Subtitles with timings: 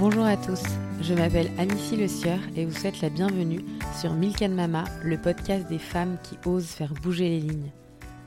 [0.00, 0.62] Bonjour à tous,
[1.02, 3.60] je m'appelle Amicie Le Sieur et vous souhaite la bienvenue
[4.00, 7.70] sur Milk and Mama, le podcast des femmes qui osent faire bouger les lignes.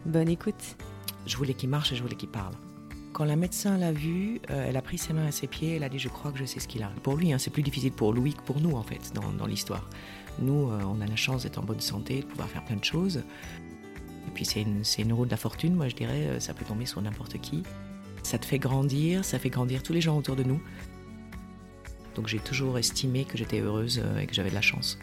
[0.05, 0.78] Bonne écoute.
[1.25, 2.54] Je voulais qu'il marche et je voulais qu'il parle.
[3.12, 5.84] Quand la médecin l'a vu, euh, elle a pris ses mains à ses pieds, elle
[5.84, 6.91] a dit Je crois que je sais ce qu'il a.
[7.02, 9.90] Pour lui, hein, c'est plus difficile pour Louis que pour nous, en fait, dans, l'histoire.
[10.38, 12.84] Nous, euh, on a la chance d'être en bonne santé, de pouvoir faire plein de
[12.84, 13.23] choses.
[14.27, 16.66] Et puis, c'est une, une roue de la fortune, moi je dirais, euh, ça peut
[16.66, 17.63] tomber sur n'importe qui.
[18.21, 20.62] Ça te fait grandir, ça fait grandir tous les gens autour de nous.
[22.16, 24.98] Donc j'ai toujours estimé que j'étais heureuse et que j'avais de la chance.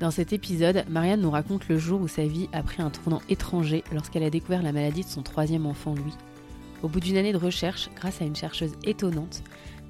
[0.00, 3.20] Dans cet épisode, Marianne nous raconte le jour où sa vie a pris un tournant
[3.28, 6.14] étranger lorsqu'elle a découvert la maladie de son troisième enfant, Louis.
[6.84, 9.42] Au bout d'une année de recherche, grâce à une chercheuse étonnante,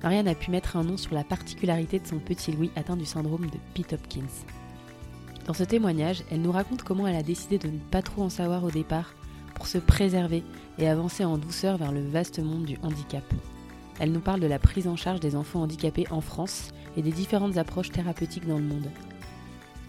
[0.02, 3.04] Marianne a pu mettre un nom sur la particularité de son petit Louis atteint du
[3.04, 4.22] syndrome de Pitt Hopkins.
[5.46, 8.30] Dans ce témoignage, elle nous raconte comment elle a décidé de ne pas trop en
[8.30, 9.12] savoir au départ
[9.54, 10.42] pour se préserver
[10.78, 13.24] et avancer en douceur vers le vaste monde du handicap.
[13.98, 17.10] Elle nous parle de la prise en charge des enfants handicapés en France et des
[17.10, 18.90] différentes approches thérapeutiques dans le monde.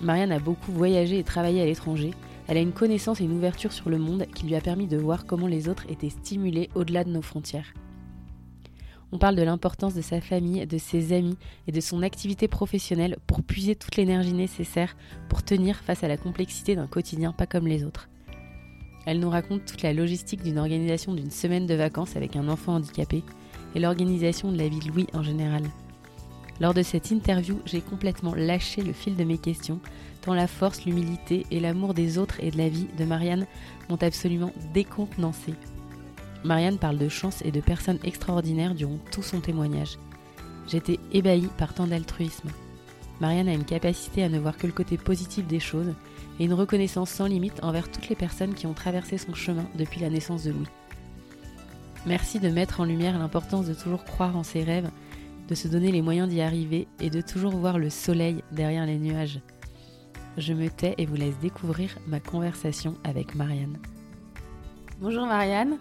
[0.02, 2.12] Marianne a beaucoup voyagé et travaillé à l'étranger.
[2.48, 4.98] Elle a une connaissance et une ouverture sur le monde qui lui a permis de
[4.98, 7.74] voir comment les autres étaient stimulés au-delà de nos frontières.
[9.12, 13.18] On parle de l'importance de sa famille, de ses amis et de son activité professionnelle
[13.26, 14.96] pour puiser toute l'énergie nécessaire
[15.30, 18.08] pour tenir face à la complexité d'un quotidien pas comme les autres.
[19.06, 22.76] Elle nous raconte toute la logistique d'une organisation d'une semaine de vacances avec un enfant
[22.76, 23.24] handicapé
[23.76, 25.64] et l'organisation de la vie de Louis en général.
[26.60, 29.80] Lors de cette interview, j'ai complètement lâché le fil de mes questions,
[30.22, 33.48] tant la force, l'humilité et l'amour des autres et de la vie de Marianne
[33.90, 35.54] m'ont absolument décontenancé.
[36.44, 39.98] Marianne parle de chance et de personnes extraordinaires durant tout son témoignage.
[40.68, 42.50] J'étais ébahie par tant d'altruisme.
[43.22, 45.94] Marianne a une capacité à ne voir que le côté positif des choses
[46.40, 50.00] et une reconnaissance sans limite envers toutes les personnes qui ont traversé son chemin depuis
[50.00, 50.68] la naissance de Louis.
[52.06, 54.90] Merci de mettre en lumière l'importance de toujours croire en ses rêves
[55.50, 59.00] de se donner les moyens d'y arriver et de toujours voir le soleil derrière les
[59.00, 59.42] nuages.
[60.38, 63.80] Je me tais et vous laisse découvrir ma conversation avec Marianne.
[65.00, 65.80] Bonjour Marianne.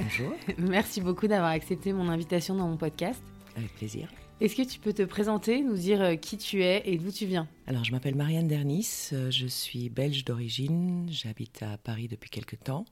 [0.00, 0.32] Bonjour.
[0.58, 3.22] Merci beaucoup d'avoir accepté mon invitation dans mon podcast.
[3.56, 4.08] Avec plaisir.
[4.40, 7.26] Est-ce que tu peux te présenter, nous dire euh, qui tu es et d'où tu
[7.26, 7.48] viens?
[7.66, 12.60] Alors, je m'appelle Marianne Dernis, euh, je suis belge d'origine, j'habite à Paris depuis quelques
[12.60, 12.84] temps.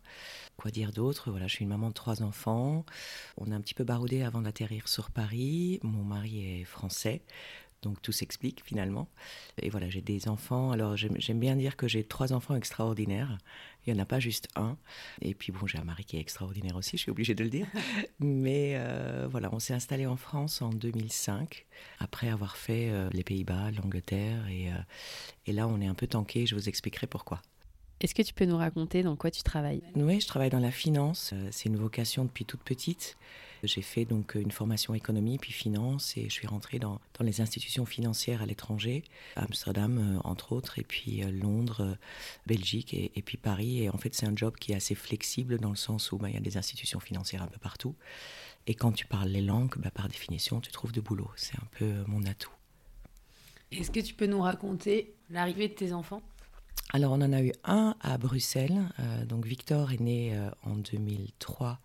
[0.57, 2.85] Quoi dire d'autre Voilà, je suis une maman de trois enfants.
[3.37, 5.81] On a un petit peu baroudé avant d'atterrir sur Paris.
[5.83, 7.23] Mon mari est français.
[7.83, 9.09] Donc tout s'explique finalement.
[9.61, 10.73] Et voilà, j'ai des enfants.
[10.73, 13.39] Alors j'aime bien dire que j'ai trois enfants extraordinaires.
[13.87, 14.77] Il n'y en a pas juste un.
[15.21, 17.51] Et puis bon, j'ai un mari qui est extraordinaire aussi, je suis obligée de le
[17.51, 17.67] dire.
[18.19, 21.67] Mais euh, voilà, on s'est installé en France en 2005,
[22.01, 24.49] après avoir fait euh, les Pays-Bas, l'Angleterre.
[24.49, 24.77] Et, euh,
[25.47, 27.43] et là, on est un peu tanké, je vous expliquerai pourquoi.
[28.01, 29.83] Est-ce que tu peux nous raconter dans quoi tu travailles?
[29.95, 31.33] Oui, je travaille dans la finance.
[31.51, 33.17] C'est une vocation depuis toute petite.
[33.63, 37.41] J'ai fait donc une formation économie puis finance et je suis rentrée dans, dans les
[37.41, 39.03] institutions financières à l'étranger,
[39.35, 41.95] Amsterdam euh, entre autres, et puis euh, Londres, euh,
[42.47, 43.83] Belgique et, puis Paris.
[43.83, 46.29] Et en fait, c'est un job qui est assez flexible dans le sens où bah,
[46.29, 47.95] il y a des institutions financières un peu partout.
[48.67, 51.31] Et quand tu parles les langues, bah, par définition, tu trouves de boulot.
[51.37, 52.53] C'est un peu mon atout.
[53.73, 56.23] Est-ce que tu peux nous raconter l'arrivée de tes enfants?
[56.93, 58.79] Alors on en a eu un à Bruxelles.
[59.27, 61.81] donc Victor est né en 2003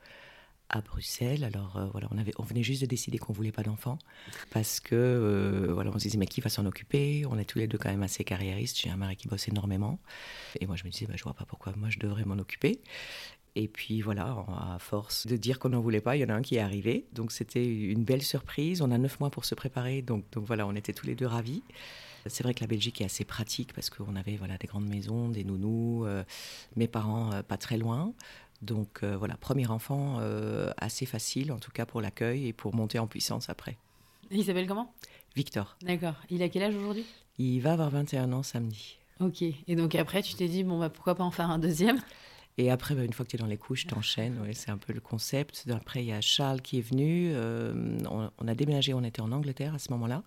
[0.72, 1.44] à Bruxelles.
[1.44, 4.00] Alors euh, voilà, on, avait, on venait juste de décider qu'on voulait pas d'enfants
[4.52, 7.26] parce que euh, voilà, on se disait mais qui va s'en occuper?
[7.30, 8.80] On est tous les deux quand même assez carriéristes.
[8.80, 10.00] J'ai un mari qui bosse énormément
[10.60, 12.82] et moi je me disais bah, je vois pas pourquoi moi je devrais m'en occuper.
[13.56, 16.34] Et puis voilà, à force de dire qu'on n'en voulait pas, il y en a
[16.34, 17.06] un qui est arrivé.
[17.12, 18.82] Donc c'était une belle surprise.
[18.82, 21.62] On a neuf mois pour se préparer, donc voilà, on était tous les deux ravis.
[22.28, 25.30] C'est vrai que la Belgique est assez pratique parce qu'on avait voilà des grandes maisons,
[25.30, 26.24] des nounous, euh,
[26.76, 28.14] mes parents pas très loin.
[28.62, 32.76] Donc euh, voilà, premier enfant euh, assez facile, en tout cas pour l'accueil et pour
[32.76, 33.78] monter en puissance après.
[34.30, 34.94] il s'appelle comment?
[35.36, 35.78] Victor.
[35.82, 36.16] D'accord.
[36.30, 37.06] Il a quel âge aujourd'hui?
[37.38, 38.98] Il va avoir 21 ans samedi.
[39.20, 39.42] Ok.
[39.42, 42.00] Et donc après, tu t'es dit, bon, bah, pourquoi pas en faire un deuxième?
[42.58, 44.40] Et après, bah, une fois que tu es dans les couches, t'enchaînes.
[44.42, 45.66] Ouais, c'est un peu le concept.
[45.72, 47.32] Après, il y a Charles qui est venu.
[47.34, 50.24] Euh, on, a déménagé, on était en Angleterre à ce moment-là.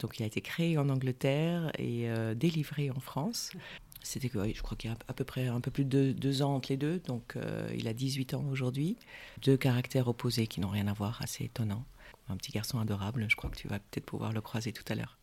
[0.00, 3.50] Donc, il a été créé en Angleterre et délivré en France.
[4.04, 6.54] C'était je crois qu'il y a à peu près un peu plus de deux, ans
[6.54, 8.98] entre les deux, donc euh, il a 18 ans aujourd'hui.
[9.42, 11.84] Deux caractères opposés qui n'ont rien à voir, assez étonnant.
[12.28, 14.94] Un petit garçon adorable, je crois que tu vas peut-être pouvoir le croiser tout à
[14.94, 15.18] l'heure.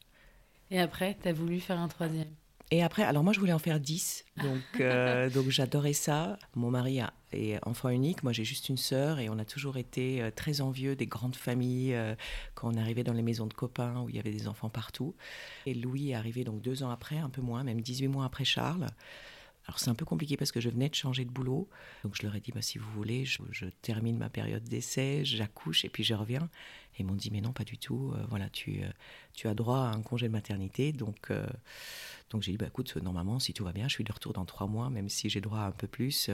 [0.71, 2.33] Et après, tu as voulu faire un troisième?
[2.71, 6.39] Et après, alors moi je voulais en faire 10, donc, euh, donc j'adorais ça.
[6.56, 7.01] Mon mari
[7.33, 10.62] est enfant unique, moi j'ai juste une sœur et on a toujours été euh, très
[10.62, 12.15] envieux des grandes familles euh,
[12.56, 15.15] quand on arrivait dans les maisons de copains où il y avait des enfants partout.
[15.65, 18.45] Et Louis est arrivé donc deux ans après, un peu moins, même 18 mois après
[18.45, 18.88] Charles.
[19.67, 21.69] Alors c'est un peu compliqué parce que je venais de changer de boulot.
[22.03, 25.85] Donc je leur ai dit, bah, si vous voulez, je, termine ma période d'essai, j'accouche
[25.85, 26.49] et puis je reviens.
[26.95, 28.11] Et ils m'ont dit, mais non, pas du tout.
[28.15, 28.89] Euh, voilà, tu, euh,
[29.33, 30.91] tu as droit à un congé de maternité.
[30.91, 31.45] Donc, euh,
[32.31, 34.45] donc j'ai dit, bah, écoute, normalement, si tout va bien, je suis de retour dans
[34.45, 36.29] trois mois, même si j'ai droit à un peu plus.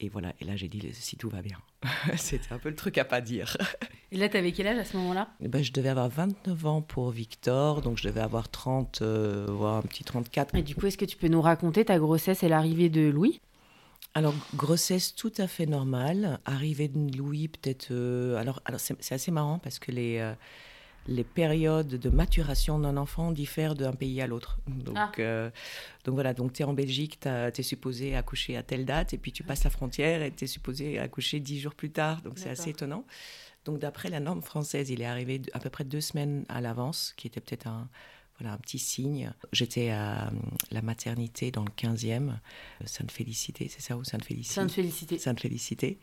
[0.00, 1.58] Et voilà, et là j'ai dit si tout va bien.
[2.16, 3.56] C'était un peu le truc à pas dire.
[4.14, 6.82] Et là, tu avais quel âge à ce moment-là ben, Je devais avoir 29 ans
[6.82, 10.54] pour Victor, donc je devais avoir 30, euh, voire un petit 34.
[10.54, 13.40] Et du coup, est-ce que tu peux nous raconter ta grossesse et l'arrivée de Louis?
[14.14, 16.38] Alors, grossesse tout à fait normale.
[16.44, 17.88] Arrivée de Louis, peut-être.
[17.90, 20.32] Euh, alors, alors c'est assez marrant parce que les, euh,
[21.08, 24.58] les périodes de maturation d'un enfant diffèrent d'un pays à l'autre.
[24.68, 25.10] Donc, ah.
[25.18, 25.50] euh,
[26.04, 29.18] donc voilà, donc tu es en Belgique, tu es supposé accoucher à telle date, et
[29.18, 32.22] puis tu passes la frontière et tu es supposé accoucher dix jours plus tard.
[32.22, 33.04] Donc c'est assez étonnant.
[33.64, 37.14] Donc d'après la norme française, il est arrivé à peu près deux semaines à l'avance,
[37.16, 37.88] qui était peut-être un,
[38.38, 39.32] voilà, un petit signe.
[39.52, 40.30] J'étais à euh,
[40.70, 42.32] la maternité dans le 15e, euh,
[42.84, 45.18] Sainte-Félicité, c'est ça ou Sainte-Félicité Sainte-Félicité.
[45.18, 45.98] Sainte-Félicité.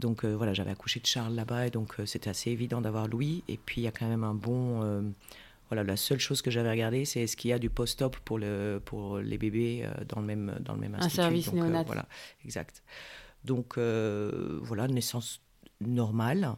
[0.00, 3.42] Donc euh, voilà, j'avais accouché de Charles là-bas et donc c'était assez évident d'avoir Louis.
[3.48, 5.04] Et puis il y a quand même un bon.
[5.68, 8.38] voilà, la seule chose que j'avais regardé, c'est est-ce qu'il y a du post-op pour,
[8.38, 11.20] le, pour les bébés dans, le même, dans le même institut.
[11.20, 11.82] Un service néonat.
[11.84, 12.06] voilà,
[12.44, 12.82] exact.
[13.44, 15.40] Donc voilà, naissance
[15.88, 16.56] normale.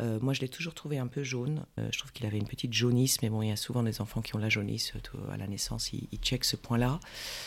[0.00, 1.64] Euh, moi, je l'ai toujours trouvé un peu jaune.
[1.78, 4.00] Euh, je trouve qu'il avait une petite jaunisse, mais bon, il y a souvent des
[4.00, 4.92] enfants qui ont la jaunisse
[5.30, 5.92] à la naissance.
[5.92, 6.98] Ils, checkent ce point-là.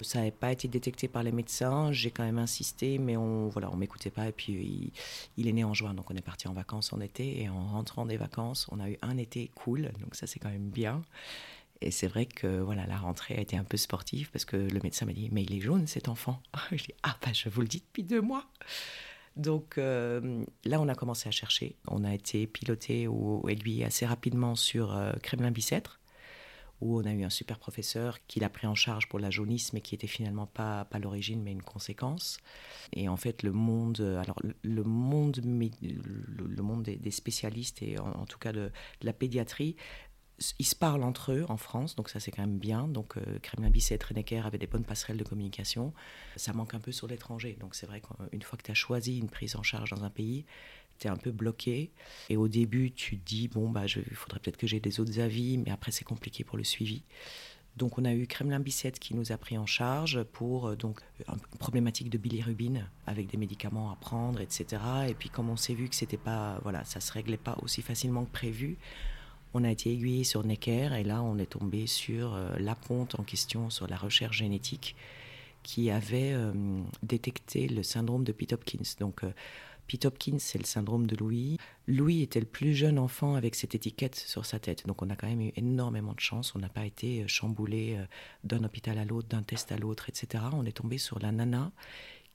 [0.01, 1.91] Ça n'avait pas été détecté par les médecins.
[1.91, 4.29] J'ai quand même insisté, mais on voilà, on m'écoutait pas.
[4.29, 4.93] Et puis,
[5.37, 7.41] il, est né en juin, donc on est parti en vacances en été.
[7.41, 10.49] Et en rentrant des vacances, on a eu un été cool, donc ça c'est quand
[10.49, 11.01] même bien.
[11.81, 14.79] Et c'est vrai que voilà, la rentrée a été un peu sportive parce que le
[14.81, 16.41] médecin m'a dit Mais il est jaune cet enfant.
[16.71, 18.45] je dis Ah, bah, je vous le dis depuis deux mois.
[19.37, 21.75] Donc euh, là, on a commencé à chercher.
[21.87, 25.99] On a été piloté ou aiguillé assez rapidement sur euh, Kremlin-Bicêtre,
[26.81, 29.73] où on a eu un super professeur qui l'a pris en charge pour la jaunisse,
[29.73, 32.39] mais qui était finalement pas, l'origine, mais une conséquence.
[32.93, 38.39] Et en fait, le monde, alors le monde, le monde des, spécialistes et en, tout
[38.39, 38.71] cas de
[39.03, 39.75] la pédiatrie
[40.59, 42.87] ils se parlent entre eux en France, donc ça c'est quand même bien.
[42.87, 45.93] Donc euh, Kremlin Bisset et Trenecker avaient des bonnes passerelles de communication.
[46.35, 47.57] Ça manque un peu sur l'étranger.
[47.59, 50.09] Donc c'est vrai qu'une fois que tu as choisi une prise en charge dans un
[50.09, 50.45] pays,
[50.99, 51.91] tu es un peu bloqué.
[52.29, 55.19] Et au début, tu te dis, bon, bah, il faudrait peut-être que j'ai des autres
[55.19, 57.03] avis, mais après c'est compliqué pour le suivi.
[57.75, 60.99] Donc on a eu Kremlin Bicêtre qui nous a pris en charge pour euh, donc
[61.27, 64.81] une problématique de bilirubine avec des médicaments à prendre, etc.
[65.07, 67.83] Et puis comme on s'est vu que c'était pas, voilà, ça se réglait pas aussi
[67.83, 68.77] facilement que prévu,
[69.57, 73.19] on a été aiguillé sur Necker et là on est tombé sur euh, la ponte
[73.19, 74.95] en question, sur la recherche génétique
[75.63, 76.53] qui avait euh,
[77.01, 78.95] détecté le syndrome de Pitt-Hopkins.
[78.99, 79.31] Donc euh,
[79.87, 81.57] Pitt-Hopkins, c'est le syndrome de Louis.
[81.87, 84.85] Louis était le plus jeune enfant avec cette étiquette sur sa tête.
[84.85, 86.53] Donc on a quand même eu énormément de chance.
[86.55, 87.97] On n'a pas été chamboulé
[88.43, 90.43] d'un hôpital à l'autre, d'un test à l'autre, etc.
[90.53, 91.71] On est tombé sur la nana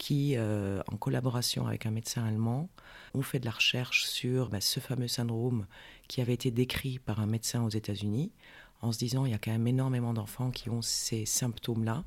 [0.02, 2.68] qui, en collaboration avec un médecin allemand,
[3.14, 5.64] ont fait de la recherche sur bah, ce fameux syndrome
[6.08, 8.32] qui avait été décrit par un médecin aux États-Unis,
[8.80, 12.02] en se disant il y a quand même énormément d'enfants qui ont ces symptômes-là.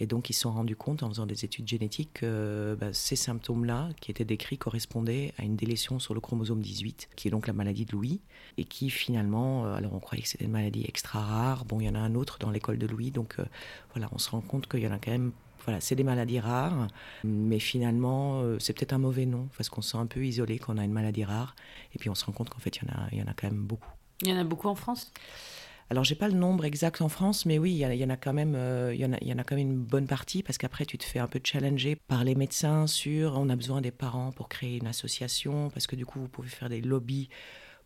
[0.00, 3.16] Et donc, ils se sont rendus compte en faisant des études génétiques que bah, ces
[3.16, 7.46] symptômes-là, qui étaient décrits, correspondaient à une délétion sur le chromosome 18, qui est donc
[7.46, 8.20] la maladie de Louis,
[8.58, 11.64] et qui finalement, euh, alors on croyait que c'était une maladie extra rare.
[11.64, 13.44] Bon, il y en a un autre dans l'école de Louis, donc euh,
[13.92, 15.32] voilà, on se rend compte qu'il y en a quand même
[15.64, 16.88] voilà, c'est des maladies rares,
[17.24, 20.58] mais finalement, euh, c'est peut-être un mauvais nom, parce qu'on se sent un peu isolé
[20.58, 21.56] quand on a une maladie rare,
[21.94, 23.26] et puis on se rend compte qu'en fait, il y, en a, il y en
[23.26, 23.90] a quand même beaucoup.
[24.22, 25.12] Il y en a beaucoup en France?
[25.90, 28.32] Alors, j'ai pas le nombre exact en France, mais oui, il y, en a quand
[28.32, 30.42] même, euh, il, y en a, il y en a quand même une bonne partie
[30.42, 33.82] parce qu'après, tu te fais un peu challenger par les médecins sur on a besoin
[33.82, 37.28] des parents pour créer une association parce que du coup, vous pouvez faire des lobbies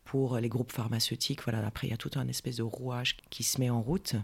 [0.04, 1.42] pour les groupes pharmaceutiques.
[1.42, 4.14] Voilà, après, il y a tout un espèce de rouage qui se met en route.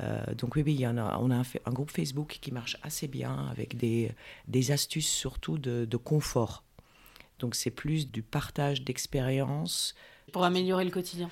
[0.00, 2.50] Euh, donc oui, oui, il y en a, on a un, un, groupe Facebook qui
[2.50, 4.12] marche assez bien avec des,
[4.48, 6.64] des astuces surtout de, de confort.
[7.38, 9.94] Donc c'est plus du partage d'expériences.
[10.32, 11.28] Pour améliorer le quotidien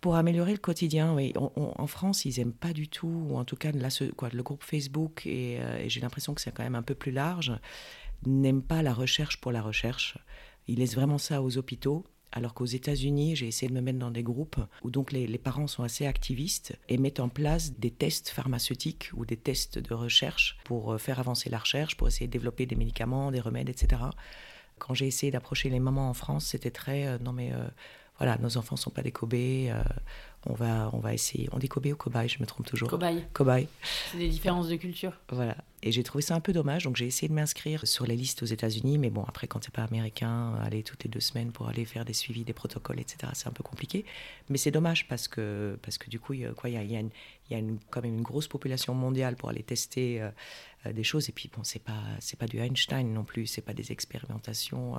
[0.00, 1.32] pour améliorer le quotidien, oui.
[1.36, 3.70] en France, ils n'aiment pas du tout, ou en tout cas,
[4.14, 6.94] quoi, le groupe Facebook, et, euh, et j'ai l'impression que c'est quand même un peu
[6.94, 7.54] plus large,
[8.26, 10.18] n'aiment pas la recherche pour la recherche.
[10.68, 12.04] Ils laissent vraiment ça aux hôpitaux.
[12.36, 15.68] Alors qu'aux États-Unis, j'ai essayé de me mettre dans des groupes où donc les, parents
[15.68, 20.58] sont assez activistes et mettent en place des tests pharmaceutiques ou des tests de recherche
[20.64, 24.02] pour euh, faire avancer la recherche, pour essayer de développer des médicaments, des remèdes, etc.
[24.80, 27.68] Quand j'ai essayé d'approcher les mamans en France, c'était très euh, non mais euh,
[28.18, 29.72] voilà, nos enfants sont pas des cobayes,
[30.46, 31.48] on va, on va essayer.
[31.52, 32.88] On dit cobaye ou cobaye, je me trompe toujours.
[32.88, 33.24] Cobaye.
[33.32, 33.68] Cobaye.
[34.10, 35.12] C'est des différences de culture.
[35.30, 35.56] Voilà.
[35.82, 38.42] Et j'ai trouvé ça un peu dommage, donc j'ai essayé de m'inscrire sur les listes
[38.42, 41.68] aux États-Unis, mais bon, après, quand c'est pas américain, aller toutes les deux semaines pour
[41.68, 44.06] aller faire des suivis, des protocoles, etc., c'est un peu compliqué.
[44.48, 47.10] Mais c'est dommage parce que, parce que du coup, il y a, y a, une,
[47.50, 51.28] y une, quand même une grosse population mondiale pour aller tester euh, des choses.
[51.28, 54.96] Et puis, bon, c'est pas, c'est pas du Einstein non plus, c'est pas des expérimentations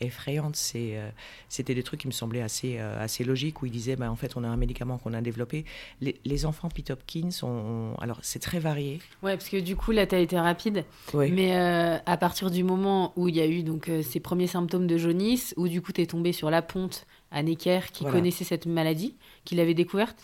[0.00, 0.58] effrayante.
[0.74, 1.10] Euh,
[1.48, 4.16] c'était des trucs qui me semblaient assez, euh, assez logiques, où il disait, bah, en
[4.16, 5.64] fait, on a un médicament qu'on a développé.
[6.00, 7.30] Les, enfants Pete Hopkins,
[7.98, 9.00] alors c'est très varié.
[9.22, 10.84] Ouais, parce que du coup, là, tu as été rapide.
[11.14, 14.86] Mais euh, à partir du moment où il y a eu donc, ces premiers symptômes
[14.86, 18.44] de jaunisse, où du coup, tu es tombé sur la ponte à Necker, qui connaissait
[18.44, 20.16] cette maladie, qui l'avait découverte?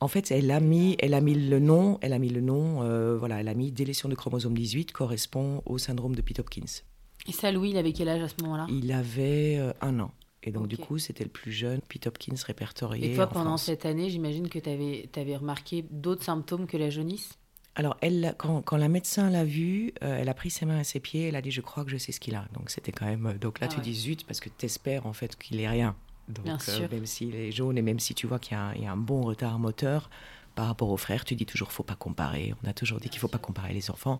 [0.00, 3.16] En fait, elle a mis, elle a mis le nom, elle a mis le nom,
[3.18, 6.82] voilà, elle a mis délétion de chromosome 18 correspond au syndrome de Pete Hopkins.
[7.28, 8.66] Et ça, Louis, il avait quel âge à ce moment-là?
[8.68, 10.10] Il avait euh, un an.
[10.44, 13.12] Et donc, du coup, c'était le plus jeune Pete Hopkins répertorié.
[13.12, 16.90] Et toi, pendant cette année, j'imagine que tu avais, avais, remarqué d'autres symptômes que la
[16.90, 17.38] jaunisse?
[17.76, 20.84] Alors, elle, quand, quand la médecin l'a vu, euh, elle a pris ses mains à
[20.84, 22.44] ses pieds, elle a dit Je crois que je sais ce qu'il a.
[22.54, 23.38] Donc, c'était quand même.
[23.40, 25.94] Donc là, ah tu dis zut, parce que tu espères en fait qu'il ait rien.
[26.28, 26.90] Donc, Bien euh, sûr.
[26.90, 29.22] même s'il est jaune et même si tu vois qu'il y, y, a un bon
[29.22, 30.10] retard moteur
[30.54, 32.52] par rapport aux frères, tu dis toujours faut pas comparer.
[32.62, 34.18] On a toujours dit qu'il faut pas comparer les enfants.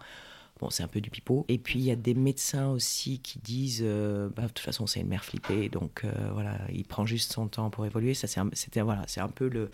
[0.61, 1.45] Bon, c'est un peu du pipeau.
[1.49, 4.87] Et puis, il y a des médecins aussi qui disent, euh, bah, de toute façon,
[4.87, 8.15] c'est une mère flippée, donc euh, voilà, il prend juste son temps pour évoluer.
[8.15, 8.51] Ça, c'est un,
[8.85, 9.71] voilà, c'est un peu le.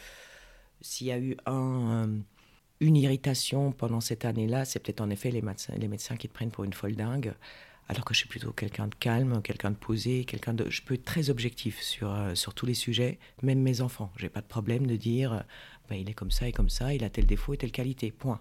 [0.81, 2.19] S'il y a eu euh,
[2.81, 6.33] une irritation pendant cette année-là, c'est peut-être en effet les médecins, les médecins qui te
[6.33, 7.35] prennent pour une folle dingue.
[7.91, 10.69] Alors que je suis plutôt quelqu'un de calme, quelqu'un de posé, quelqu'un de.
[10.71, 14.13] Je peux être très objectif sur, sur tous les sujets, même mes enfants.
[14.17, 15.43] J'ai pas de problème de dire,
[15.89, 18.11] bah, il est comme ça et comme ça, il a tel défaut et telle qualité.
[18.11, 18.41] Point.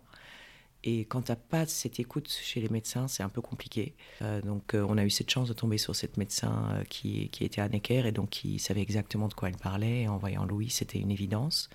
[0.89, 3.93] Et quand tu n'as pas cette écoute chez les médecins, c'est un peu compliqué.
[4.21, 7.27] Euh, donc euh, on a eu cette chance de tomber sur cette médecin euh, qui,
[7.27, 10.03] qui, était à Necker et donc qui savait exactement de quoi elle parlait.
[10.03, 11.69] Et en voyant Louis, c'était une évidence.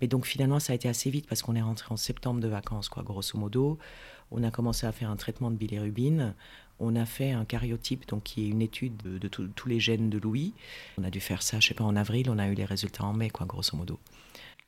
[0.00, 2.48] Mais donc finalement, ça a été assez vite parce qu'on est rentré en septembre de
[2.48, 3.76] vacances, quoi, grosso modo.
[4.30, 6.34] On a commencé à faire un traitement de bilirubine.
[6.80, 10.16] On a fait un cariotype, donc qui est une étude de, tous les gènes de
[10.16, 10.54] Louis.
[10.96, 12.30] On a dû faire ça, je sais pas, en avril.
[12.30, 13.98] On a eu les résultats en mai, quoi, grosso modo.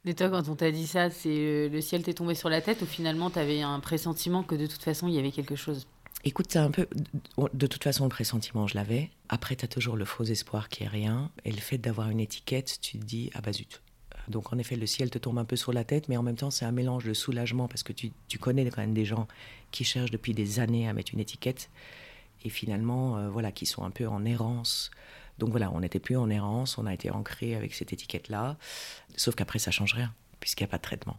[0.04, 2.60] Et toi, quand on t'a dit ça, c'est euh, le ciel t'est tombé sur la
[2.60, 5.56] tête ou finalement tu avais un pressentiment que de toute façon il y avait quelque
[5.56, 5.86] chose?
[6.24, 6.88] Écoute, c'est un peu.
[7.54, 9.10] De toute façon, le pressentiment, je l'avais.
[9.28, 11.30] Après, tu as toujours le faux espoir qui est rien.
[11.44, 13.82] Et le fait d'avoir une étiquette, tu te dis, ah bah zut.
[14.26, 16.36] Donc, en effet, le ciel te tombe un peu sur la tête, mais en même
[16.36, 19.28] temps, c'est un mélange de soulagement parce que tu, tu, connais quand même des gens
[19.70, 21.70] qui cherchent depuis des années à mettre une étiquette
[22.44, 24.90] et finalement, euh, voilà, qui sont un peu en errance
[25.38, 28.56] donc voilà, on n'était plus en errance, on a été ancré avec cette étiquette-là,
[29.16, 31.16] sauf qu'après ça change rien, puisqu'il n'y a pas de traitement.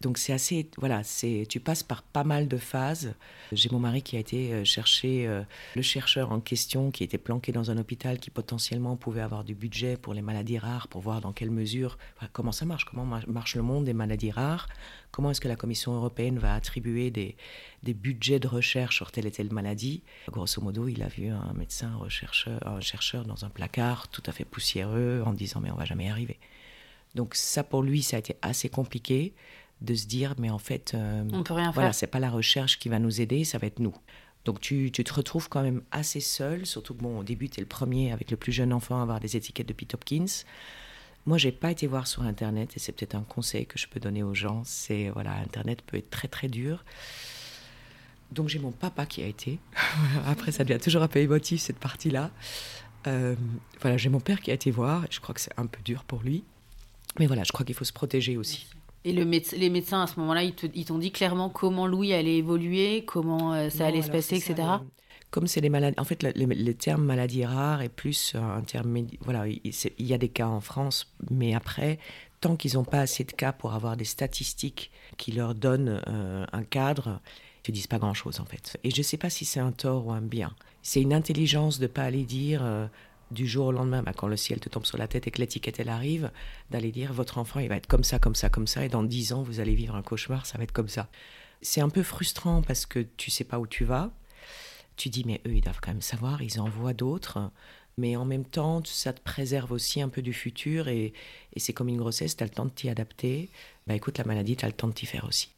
[0.00, 3.14] Donc, c'est assez, voilà, c'est, tu passes par pas mal de phases.
[3.52, 5.42] J'ai mon mari qui a été euh, chercher euh,
[5.74, 9.54] le chercheur en question, qui était planqué dans un hôpital, qui potentiellement pouvait avoir du
[9.54, 11.98] budget pour les maladies rares, pour voir dans quelle mesure,
[12.32, 14.68] comment ça marche, comment marche le monde des maladies rares,
[15.10, 17.36] comment est-ce que la Commission européenne va attribuer des,
[17.82, 20.02] budgets de recherche sur telle et telle maladie.
[20.28, 24.32] Grosso modo, il a vu un médecin rechercheur, un chercheur dans un placard tout à
[24.32, 26.38] fait poussiéreux, en disant mais on va jamais y arriver.
[27.14, 29.34] Donc ça, pour lui, ça a été assez compliqué
[29.80, 32.78] de se dire, mais en fait, euh, on peut rien voilà, c'est pas la recherche
[32.78, 33.94] qui va nous aider, ça va être nous.
[34.44, 37.60] Donc tu, tu te retrouves quand même assez seul, surtout que bon, au début, tu
[37.60, 40.44] es le premier avec le plus jeune enfant à avoir des étiquettes de Pete Hopkins.
[41.26, 44.00] Moi, j'ai pas été voir sur Internet, et c'est peut-être un conseil que je peux
[44.00, 46.84] donner aux gens, c'est, voilà, Internet peut être très très dur.
[48.32, 49.58] Donc j'ai mon papa qui a été.
[50.26, 52.30] Après, ça devient toujours un peu émotif, cette partie-là.
[53.06, 53.34] Euh,
[53.80, 56.04] voilà, j'ai mon père qui a été voir, je crois que c'est un peu dur
[56.04, 56.44] pour lui.
[57.18, 58.66] Mais voilà, je crois qu'il faut se protéger aussi.
[59.04, 63.04] Et le les médecins, à ce moment-là, ils t'ont dit clairement comment Louis allait évoluer,
[63.06, 64.56] comment euh, ça allait se passer, etc.
[65.30, 69.06] comme c'est des maladies, en fait, le, le, terme maladie rare est plus un terme.
[69.20, 71.98] Voilà, il, il, y a des cas en France, mais après,
[72.40, 76.44] tant qu'ils n'ont pas assez de cas pour avoir des statistiques qui leur donnent euh,
[76.52, 77.20] un cadre,
[77.66, 78.78] ils ne disent pas grand-chose en fait.
[78.82, 80.52] Et je ne sais pas si c'est un tort ou un bien.
[80.82, 82.86] C'est une intelligence de ne pas aller dire euh,
[83.30, 85.40] du jour au lendemain, bah, quand le ciel te tombe sur la tête et que
[85.40, 86.30] l'étiquette elle arrive,
[86.70, 89.02] d'aller dire votre enfant il va être comme ça, comme ça, comme ça, et dans
[89.02, 91.08] dix ans vous allez vivre un cauchemar, ça va être comme ça.
[91.62, 94.10] C'est un peu frustrant parce que tu sais pas où tu vas.
[94.96, 97.50] Tu dis mais eux ils doivent quand même savoir, ils envoient d'autres.
[97.96, 101.12] Mais en même temps, ça te préserve aussi un peu du futur et,
[101.52, 103.50] et c'est comme une grossesse, tu as le temps de t'y adapter.
[103.86, 105.50] Bah écoute, la maladie, tu as le temps de t'y faire aussi.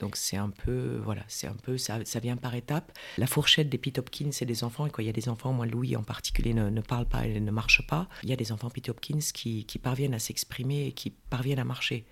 [0.00, 2.90] Donc c'est un peu, voilà, c'est un peu, ça, ça vient par étapes.
[3.16, 5.52] La fourchette des Pete Hopkins, c'est des enfants, et quand il y a des enfants,
[5.52, 8.36] moi Louis en particulier ne, ne parle pas et ne marche pas, il y a
[8.36, 12.04] des enfants Pete Hopkins qui, qui parviennent à s'exprimer et qui parviennent à marcher.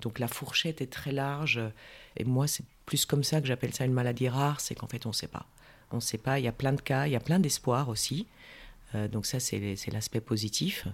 [0.00, 1.60] Donc la fourchette est très large,
[2.16, 5.06] et moi c'est plus comme ça que j'appelle ça une maladie rare, c'est qu'en fait
[5.06, 5.46] on ne sait pas.
[5.92, 7.88] On ne sait pas, il y a plein de cas, il y a plein d'espoir
[7.88, 8.26] aussi.
[8.96, 10.88] Euh, donc ça c'est l'aspect positif.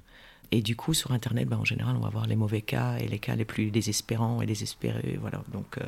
[0.52, 3.08] Et du coup, sur Internet, ben, en général, on va voir les mauvais cas et
[3.08, 5.18] les cas les plus désespérants et désespérés.
[5.20, 5.42] Voilà.
[5.52, 5.86] Donc, euh,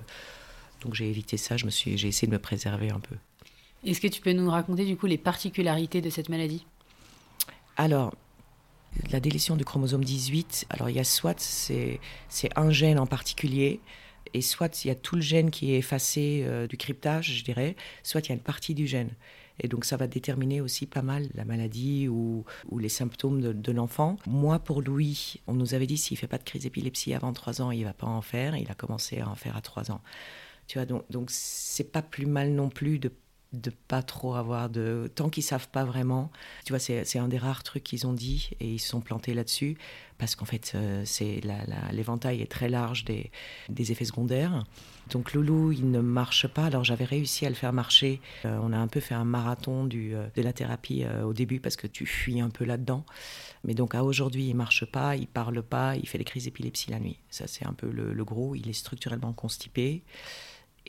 [0.82, 1.56] donc j'ai évité ça.
[1.56, 3.16] Je me suis, j'ai essayé de me préserver un peu.
[3.84, 6.66] Est-ce que tu peux nous raconter du coup les particularités de cette maladie?
[7.76, 8.14] Alors,
[9.12, 10.66] la délétion du chromosome 18.
[10.70, 13.80] Alors, il y a soit c'est c'est un gène en particulier.
[14.34, 17.44] Et soit il y a tout le gène qui est effacé euh, du cryptage, je
[17.44, 19.10] dirais, soit il y a une partie du gène.
[19.60, 22.44] Et donc ça va déterminer aussi pas mal la maladie ou,
[22.78, 24.16] les symptômes de, l'enfant.
[24.26, 27.60] Moi, pour Louis, on nous avait dit s'il fait pas de crise d'épilepsie avant 3
[27.60, 28.56] ans, il va pas en faire.
[28.56, 30.00] Il a commencé à en faire à 3 ans.
[30.66, 33.10] Tu vois, donc donc c'est pas plus mal non plus de
[33.52, 36.30] de pas trop avoir de tant qu'ils savent pas vraiment.
[36.64, 39.32] Tu vois c'est un des rares trucs qu'ils ont dit et ils se sont plantés
[39.32, 39.78] là-dessus
[40.18, 41.40] parce qu'en fait euh, c'est
[41.92, 43.30] l'éventail est très large des,
[43.70, 44.64] des, effets secondaires.
[45.10, 46.66] Donc Loulou il ne marche pas.
[46.66, 48.20] Alors j'avais réussi à le faire marcher.
[48.44, 51.60] Euh, on a un peu fait un marathon du, euh, de la thérapie au début
[51.60, 53.06] parce que tu fuis un peu là-dedans.
[53.64, 56.90] Mais donc à aujourd'hui il marche pas il parle pas il fait des crises d'épilepsie
[56.90, 57.18] la nuit.
[57.30, 58.54] Ça c'est un peu le gros.
[58.54, 60.02] Il est structurellement constipé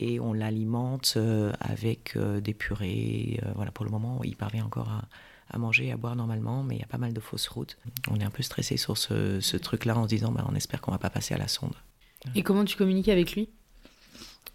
[0.00, 3.38] et on l'alimente euh, avec euh, des purées.
[3.44, 6.76] Euh, voilà, pour le moment, il parvient encore à, manger et à boire normalement, mais
[6.76, 7.76] il y a pas mal de fausses routes.
[8.10, 10.92] On est un peu stressé sur ce, truc-là en se disant, bah, on espère qu'on
[10.92, 11.74] va pas passer à la sonde.
[12.34, 13.48] Et comment tu communiques avec lui?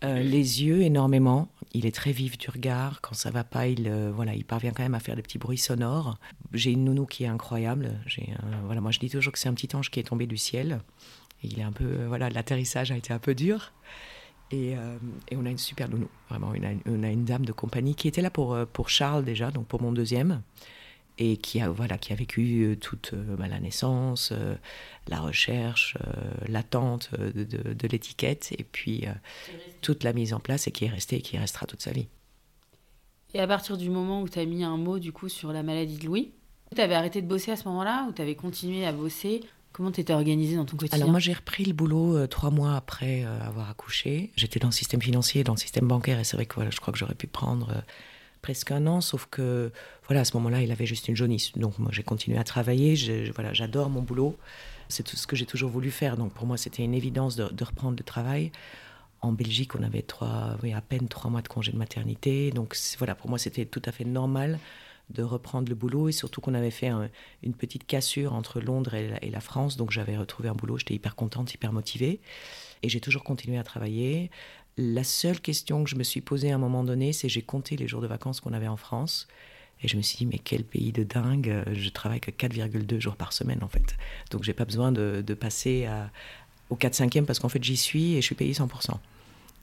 [0.04, 1.50] Les yeux énormément.
[1.74, 3.02] Il est très vif du regard.
[3.02, 5.58] Quand ça va pas, il voilà, il parvient quand même à faire des petits bruits
[5.58, 6.20] sonores.
[6.54, 8.00] J'ai une nounou qui est incroyable.
[8.06, 8.36] J'ai
[8.66, 10.80] voilà, moi je dis toujours que c'est un petit ange qui est tombé du ciel.
[11.42, 13.72] il est un peu voilà, l'atterrissage a été un peu dur.
[14.54, 14.98] Euh,
[15.30, 16.54] et, on a une super nounou, vraiment.
[16.86, 19.68] On a, une dame de compagnie qui était là pour, euh, pour Charles déjà, donc
[19.68, 20.42] pour mon deuxième,
[21.18, 24.32] et qui a, voilà, qui a vécu euh, toute bah, la naissance,
[25.08, 25.98] la recherche,
[26.48, 29.06] l'attente de, l'étiquette, et puis
[29.82, 32.08] toute la mise en place, et qui est restée et qui restera toute sa vie.
[33.34, 35.62] Et à partir du moment où tu as mis un mot du coup sur la
[35.62, 36.32] maladie de Louis,
[36.74, 39.42] tu avais arrêté de bosser à ce moment-là ou tu avais continué à bosser
[39.76, 42.50] Comment tu étais organisée dans ton quotidien Alors moi j'ai repris le boulot euh, trois
[42.50, 44.32] mois après euh, avoir accouché.
[44.38, 46.80] J'étais dans le système financier, dans le système bancaire et c'est vrai que voilà, je
[46.80, 47.82] crois que j'aurais pu prendre euh,
[48.42, 49.74] presque un an, sauf que
[50.08, 51.52] voilà à ce moment-là il avait juste une jaunisse.
[51.58, 52.96] Donc moi j'ai continué à travailler.
[53.36, 54.38] Voilà j'adore mon boulot.
[54.88, 56.16] C'est tout ce que j'ai toujours voulu faire.
[56.16, 58.54] Donc pour moi c'était une évidence de, reprendre le travail.
[59.20, 62.52] En Belgique, on avait trois, oui, à peine trois mois de congé de maternité.
[62.52, 64.60] Donc voilà, pour moi, c'était tout à fait normal
[65.10, 66.92] de reprendre le boulot et surtout qu'on avait fait
[67.44, 69.78] une petite cassure entre Londres et la, France.
[69.78, 72.20] Donc j'avais retrouvé un boulot, j'étais hyper contente, hyper motivée.
[72.84, 74.32] Et j'ai toujours continué à travailler.
[74.78, 77.78] La seule question que je me suis posée à un moment donné, c'est j'ai compté
[77.78, 79.28] les jours de vacances qu'on avait en France.
[79.82, 83.16] Et je me suis dit, mais quel pays de dingue, je travaille que 4,2 jours
[83.16, 83.96] par semaine en fait.
[84.32, 85.88] Donc j'ai pas besoin de, passer
[86.70, 88.98] au 4-5e parce qu'en fait j'y suis et je suis payée 100%.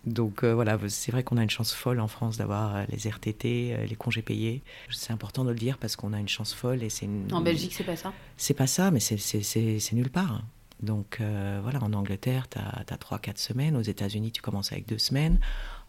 [0.07, 3.09] Donc euh, voilà, c'est vrai qu'on a une chance folle en France d'avoir euh, les
[3.09, 4.63] RTT, euh, les congés payés.
[4.91, 7.73] C'est important de le dire parce qu'on a une chance folle et c'est En Belgique,
[7.75, 8.13] c'est pas ça?
[8.37, 10.43] C'est pas ça, mais c'est nulle part.
[10.81, 11.19] Donc
[11.63, 13.77] voilà, en Angleterre, tu as, 3-4 semaines.
[13.77, 15.39] Aux États-Unis, tu commences avec 2 semaines.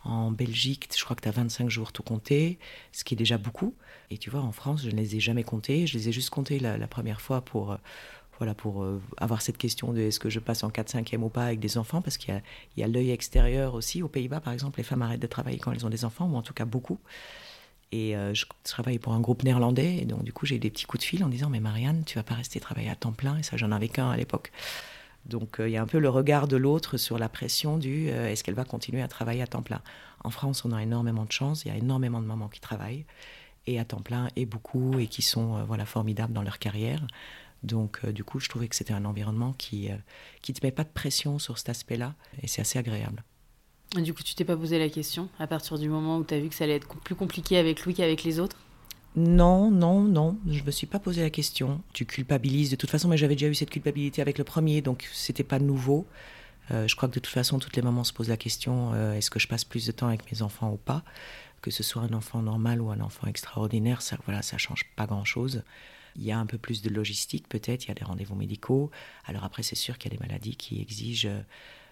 [0.03, 2.59] En Belgique, je crois que tu as 25 jours tout compté,
[2.91, 3.73] ce qui est déjà beaucoup.
[4.11, 5.87] Et tu vois, en France, je ne les ai jamais comptés.
[5.87, 7.75] Je les ai juste comptés la première fois pour
[8.39, 11.45] voilà, pour euh, avoir cette question de est-ce que je passe en 4-5e ou pas
[11.45, 12.41] avec des enfants, parce qu'il
[12.77, 14.01] y a, l'œil extérieur aussi.
[14.01, 16.35] Aux Pays-Bas, par exemple, les femmes arrêtent de travailler quand elles ont des enfants, ou
[16.35, 16.99] en tout cas beaucoup.
[17.91, 20.85] Et euh, je travaille pour un groupe néerlandais, et donc du coup j'ai des petits
[20.85, 23.37] coups de fil en disant mais Marianne, tu vas pas rester travailler à temps plein,
[23.37, 24.51] et ça j'en avais qu'un à l'époque.
[25.27, 28.07] Donc euh, il y a un peu le regard de l'autre sur la pression du
[28.07, 29.81] est-ce qu'elle va continuer à travailler à temps plein.
[30.23, 33.05] En France, on a énormément de chance, il y a énormément de mamans qui travaillent
[33.67, 37.05] et à temps plein et beaucoup et qui sont voilà formidables dans leur carrière.
[37.63, 40.71] Donc, euh, du coup, je trouvais que c'était un environnement qui ne euh, te met
[40.71, 43.23] pas de pression sur cet aspect-là, et c'est assez agréable.
[43.95, 46.39] du coup, tu t'es pas posé la question à partir du moment où tu as
[46.39, 48.57] vu que ça allait être plus compliqué avec lui qu'avec les autres?
[49.15, 51.81] Non, non, non, je me suis pas posé la question.
[51.93, 55.07] Tu culpabilises de toute façon, mais j'avais déjà eu cette culpabilité avec le premier, donc
[55.13, 56.07] c'était pas nouveau.
[56.71, 59.29] Euh, je crois que de toute façon, toutes les mamans se posent la question est-ce
[59.29, 61.03] que je passe plus de temps avec mes enfants ou pas?
[61.61, 65.05] Que ce soit un enfant normal ou un enfant extraordinaire, ça, voilà, ça change pas
[65.05, 65.63] grand-chose.
[66.15, 68.91] Il y a un peu plus de logistique peut-être, il y a des rendez-vous médicaux.
[69.25, 71.41] Alors après, c'est sûr qu'il y a des maladies qui exigent euh,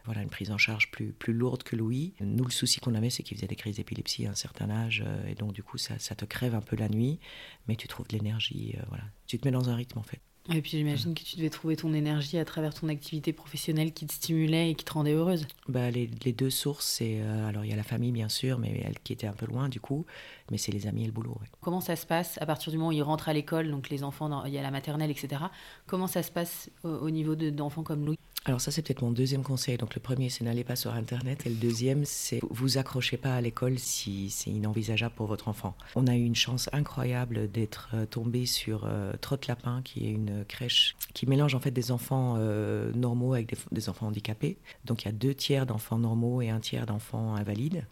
[0.05, 2.13] voilà, une prise en charge plus, plus lourde que Louis.
[2.21, 5.03] Nous, le souci qu'on avait, c'est qu'il faisait des crises d'épilepsie à un certain âge,
[5.05, 7.19] euh, et donc du coup, ça, ça, te crève un peu la nuit,
[7.67, 9.03] mais tu trouves de l'énergie, euh, voilà.
[9.27, 10.21] Tu te mets dans un rythme en fait.
[10.51, 14.07] Et puis j'imagine que tu devais trouver ton énergie à travers ton activité professionnelle qui
[14.07, 15.45] te stimulait et qui te rendait heureuse.
[15.67, 17.19] Bah, les, les deux sources, c'est.
[17.21, 19.45] Euh, alors il y a la famille bien sûr, mais elle qui était un peu
[19.45, 20.07] loin du coup,
[20.52, 21.38] mais c'est les amis et le boulot.
[21.62, 24.04] Comment ça se passe à partir du moment où ils rentrent à l'école, donc les
[24.04, 25.42] enfants, il y a la maternelle, etc.
[25.88, 28.18] Comment ça se passe au, au niveau d'enfants comme Louis?
[28.46, 29.78] Alors ça, c'est peut-être mon deuxième conseil.
[29.78, 31.46] Donc le premier, c'est n'allez pas sur Internet.
[31.46, 35.76] Et le deuxième, c'est vous accrochez pas à l'école si c'est inenvisageable pour votre enfant.
[35.96, 40.12] On a eu une chance incroyable d'être euh, tombé sur euh, Trotte Lapin, qui est
[40.12, 44.58] une crèche qui mélange en fait des enfants euh, normaux avec des, enfants handicapés.
[44.86, 47.86] Donc il y a deux tiers d'enfants normaux et un tiers d'enfants invalides,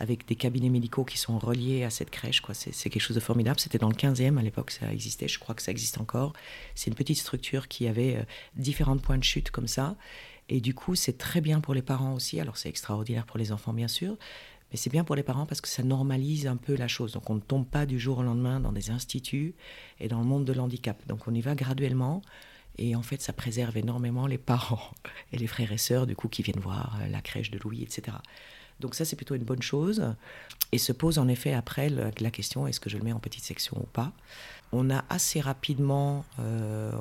[0.00, 2.40] avec des cabinets médicaux qui sont reliés à cette crèche.
[2.40, 2.54] Quoi.
[2.54, 3.60] C'est, quelque chose de formidable.
[3.60, 6.32] C'était dans le 15e, à l'époque ça existait, je crois que ça existe encore.
[6.74, 8.24] C'est une petite structure qui avait
[8.56, 9.96] différents points de chute comme ça
[10.48, 12.40] Et du coup, c'est très bien pour les parents aussi.
[12.40, 14.16] Alors, c'est extraordinaire pour les enfants, bien sûr.
[14.72, 17.12] Mais c'est bien pour les parents parce que ça normalise un peu la chose.
[17.12, 19.54] Donc, on ne tombe pas du jour au lendemain dans des instituts
[20.00, 21.06] et dans le monde de l'handicap.
[21.06, 22.22] Donc, on y va graduellement.
[22.78, 24.80] Et en fait, ça préserve énormément les parents
[25.32, 28.16] et les frères et sœurs, du coup, qui viennent voir la crèche de Louis, etc.
[28.82, 30.14] Donc ça, c'est plutôt une bonne chose.
[30.72, 33.44] Et se pose en effet après la question, est-ce que je le mets en petite
[33.44, 34.12] section ou pas?
[34.72, 36.24] On a assez rapidement...
[36.40, 36.92] Euh,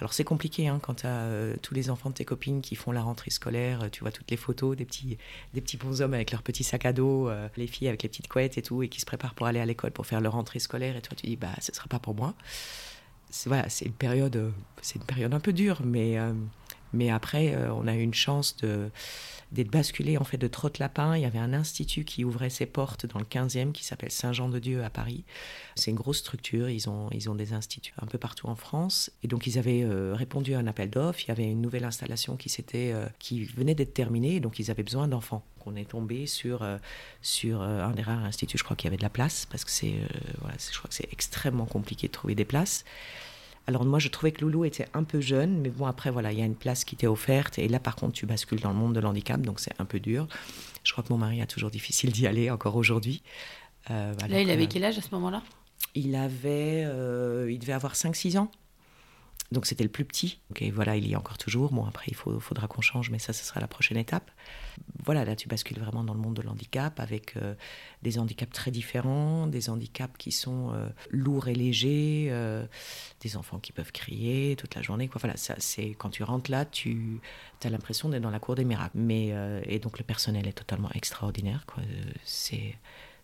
[0.00, 2.74] alors c'est compliqué hein, quand tu as euh, tous les enfants de tes copines qui
[2.74, 5.18] font la rentrée scolaire, tu vois toutes les photos des petits,
[5.52, 8.28] des petits bonshommes avec leurs petits sacs à dos, euh, les filles avec les petites
[8.28, 10.58] couettes et tout, et qui se préparent pour aller à l'école pour faire leur rentrée
[10.58, 12.34] scolaire, et toi tu dis, bah ce ne sera pas pour moi.
[13.28, 14.52] C'est voilà, une, période,
[14.94, 16.16] une période un peu dure, mais,
[16.92, 18.90] mais après, on a eu une chance de
[19.52, 21.16] d'être basculé en fait de Trotte-Lapin.
[21.16, 24.82] Il y avait un institut qui ouvrait ses portes dans le 15e qui s'appelle Saint-Jean-de-Dieu
[24.82, 25.24] à Paris.
[25.76, 29.10] C'est une grosse structure, ils ont, ils ont des instituts un peu partout en France.
[29.22, 31.84] Et donc ils avaient euh, répondu à un appel d'offres, il y avait une nouvelle
[31.84, 35.44] installation qui, euh, qui venait d'être terminée, donc ils avaient besoin d'enfants.
[35.64, 36.78] On est tombé sur, euh,
[37.20, 39.70] sur un des rares instituts, je crois qu'il y avait de la place, parce que
[39.70, 39.94] c'est,
[40.40, 42.84] voilà, je crois que c'est extrêmement compliqué de trouver des places.
[43.66, 46.38] Alors moi, je trouvais que Loulou était un peu jeune, mais bon, après, voilà, il
[46.38, 47.58] y a une place qui t'est offerte.
[47.58, 50.00] Et là, par contre, tu bascules dans le monde de l'handicap, donc c'est un peu
[50.00, 50.26] dur.
[50.82, 53.22] Je crois que mon mari a toujours difficile d'y aller, encore aujourd'hui.
[53.90, 55.42] Euh, là, il avait quel âge à ce moment-là?
[55.94, 58.50] Il avait, euh, il devait avoir 5-6 ans.
[59.52, 60.40] Donc c'était le plus petit.
[60.56, 61.72] Et voilà, il y est encore toujours.
[61.72, 64.30] Bon, après, il faudra qu'on change, mais ça, ce sera la prochaine étape.
[65.04, 67.54] Voilà, là, tu bascules vraiment dans le monde de l'handicap avec euh,
[68.02, 72.66] des handicaps très différents, des handicaps qui sont euh, lourds et légers, euh,
[73.20, 75.08] des enfants qui peuvent crier toute la journée.
[75.08, 75.20] Quoi.
[75.20, 77.20] Voilà, c'est quand tu rentres là, tu
[77.62, 78.96] as l'impression d'être dans la cour des miracles.
[78.96, 79.32] Mais
[79.66, 81.64] et donc le personnel est totalement extraordinaire.
[81.66, 81.82] Quoi.
[82.24, 82.76] C'est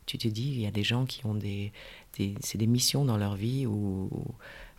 [0.07, 1.71] tu te dis, il y a des gens qui ont des,
[2.17, 4.09] des c'est des missions dans leur vie où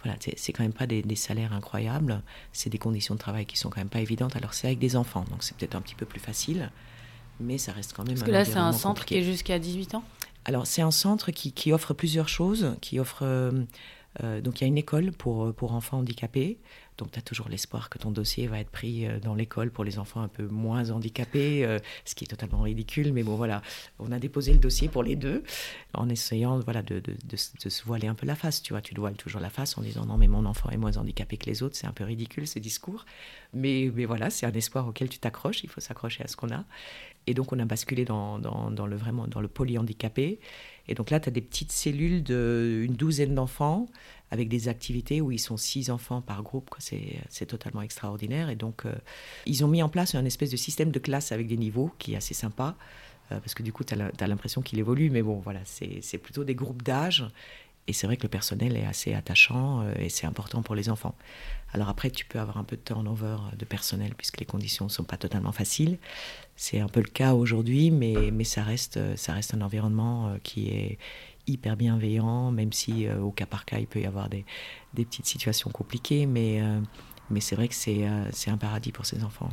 [0.03, 2.21] voilà, c'est quand même pas des, salaires incroyables,
[2.53, 4.35] c'est des conditions de travail qui sont quand même pas évidentes.
[4.35, 6.71] Alors c'est avec des enfants, donc c'est peut-être un petit peu plus facile,
[7.39, 8.15] mais ça reste quand même.
[8.15, 10.03] Parce que là, c'est un centre qui est jusqu'à 18 ans?
[10.45, 13.51] Alors c'est un centre qui, qui, offre plusieurs choses, qui offre euh,
[14.23, 16.57] euh, donc il y a une école pour, pour enfants handicapés,
[16.99, 19.83] donc tu as toujours l'espoir que ton dossier va être pris euh, dans l'école pour
[19.83, 23.13] les enfants un peu moins handicapés, euh, ce qui est totalement ridicule.
[23.13, 23.61] Mais bon, voilà,
[23.97, 25.43] on a déposé le dossier pour les deux
[25.93, 27.37] en essayant voilà, de, de, de,
[27.69, 28.61] se voiler un peu la face.
[28.61, 30.97] Tu vois, tu voiles toujours la face en disant non, mais mon enfant est moins
[30.97, 31.77] handicapé que les autres.
[31.77, 33.05] C'est un peu ridicule ce discours.
[33.53, 35.63] Mais, mais voilà, c'est un espoir auquel tu t'accroches.
[35.63, 36.65] Il faut s'accrocher à ce qu'on a.
[37.27, 40.39] Et donc on a basculé dans, dans, dans le vraiment dans le polyhandicapé.
[40.89, 43.87] Et donc là, tu as des petites cellules d'une douzaine d'enfants
[44.31, 46.69] avec des activités où ils sont six enfants par groupe.
[46.79, 48.49] C'est totalement extraordinaire.
[48.49, 48.93] Et donc, euh,
[49.45, 52.13] ils ont mis en place un espèce de système de classe avec des niveaux qui
[52.13, 52.75] est assez sympa.
[53.31, 55.09] Euh, parce que du coup, tu as l'impression qu'il évolue.
[55.09, 57.25] Mais bon, voilà, c'est plutôt des groupes d'âge.
[57.87, 60.89] Et c'est vrai que le personnel est assez attachant euh, et c'est important pour les
[60.89, 61.15] enfants.
[61.73, 64.91] Alors après, tu peux avoir un peu de turnover de personnel puisque les conditions ne
[64.91, 65.97] sont pas totalement faciles.
[66.55, 70.69] C'est un peu le cas aujourd'hui, mais, mais ça, reste, ça reste un environnement qui
[70.69, 70.99] est,
[71.49, 74.45] hyper bienveillant, même si euh, au cas par cas, il peut y avoir des,
[74.93, 76.79] des petites situations compliquées, mais, euh,
[77.29, 79.49] mais c'est vrai que c'est euh, c'est un paradis pour ces enfants.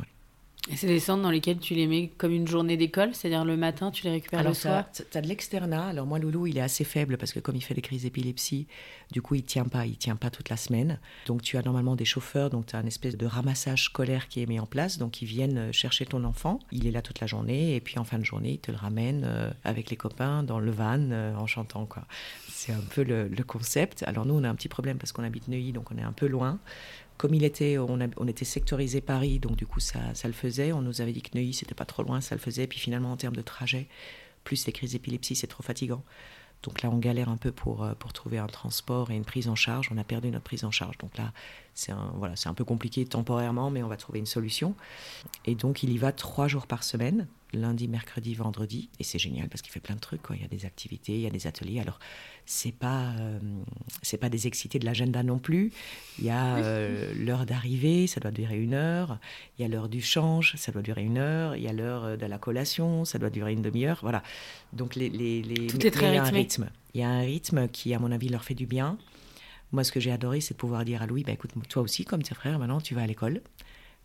[0.75, 3.91] C'est des centres dans lesquels tu les mets comme une journée d'école, c'est-à-dire le matin,
[3.91, 5.87] tu les récupères le soir Tu as de l'externat.
[5.87, 8.67] Alors moi, Loulou, il est assez faible parce que comme il fait des crises d'épilepsie,
[9.11, 10.99] du coup, il tient pas, il tient pas toute la semaine.
[11.25, 14.41] Donc tu as normalement des chauffeurs, donc tu as une espèce de ramassage scolaire qui
[14.41, 14.97] est mis en place.
[14.97, 18.03] Donc ils viennent chercher ton enfant, il est là toute la journée et puis en
[18.03, 21.35] fin de journée, ils te le ramènent euh, avec les copains dans le van euh,
[21.35, 21.85] en chantant.
[21.85, 22.03] quoi.
[22.49, 24.03] C'est un peu le, le concept.
[24.03, 26.11] Alors nous, on a un petit problème parce qu'on habite Neuilly, donc on est un
[26.11, 26.59] peu loin
[27.17, 30.71] comme il était, on, était sectorisé Paris, donc du coup ça, ça, le faisait.
[30.71, 32.67] On nous avait dit que Neuilly c'était pas trop loin, ça le faisait.
[32.67, 33.87] Puis finalement en termes de trajet,
[34.43, 36.03] plus les crises d'épilepsie, c'est trop fatigant.
[36.63, 39.47] Donc là, on galère un peu pour, euh, pour trouver un transport et une prise
[39.47, 39.89] en charge.
[39.93, 40.97] On a perdu notre prise en charge.
[40.97, 41.31] Donc là,
[41.73, 44.75] c'est voilà, un peu compliqué temporairement, mais on va trouver une solution.
[45.45, 48.89] Et donc, il y va trois jours par semaine, lundi, mercredi, vendredi.
[48.99, 50.21] Et c'est génial parce qu'il fait plein de trucs.
[50.21, 50.35] Quoi.
[50.35, 51.79] Il y a des activités, il y a des ateliers.
[51.79, 51.99] Alors,
[52.45, 53.39] c'est pas, euh,
[54.01, 55.71] c'est pas des excités de l'agenda non plus.
[56.19, 59.19] Il y a euh, l'heure d'arrivée, ça doit durer une heure.
[59.57, 61.55] Il y a l'heure du change, ça doit durer une heure.
[61.55, 63.99] Il y a l'heure de la collation, ça doit durer une demi-heure.
[64.01, 64.23] Voilà.
[64.73, 66.69] Donc, les, les, les Tout est très il y a un rythme.
[66.93, 68.97] Il y a un rythme qui, à mon avis, leur fait du bien.
[69.71, 72.05] Moi, ce que j'ai adoré, c'est de pouvoir dire à Louis, bah, écoute, toi aussi,
[72.05, 73.41] comme tes frères, maintenant, tu vas à l'école.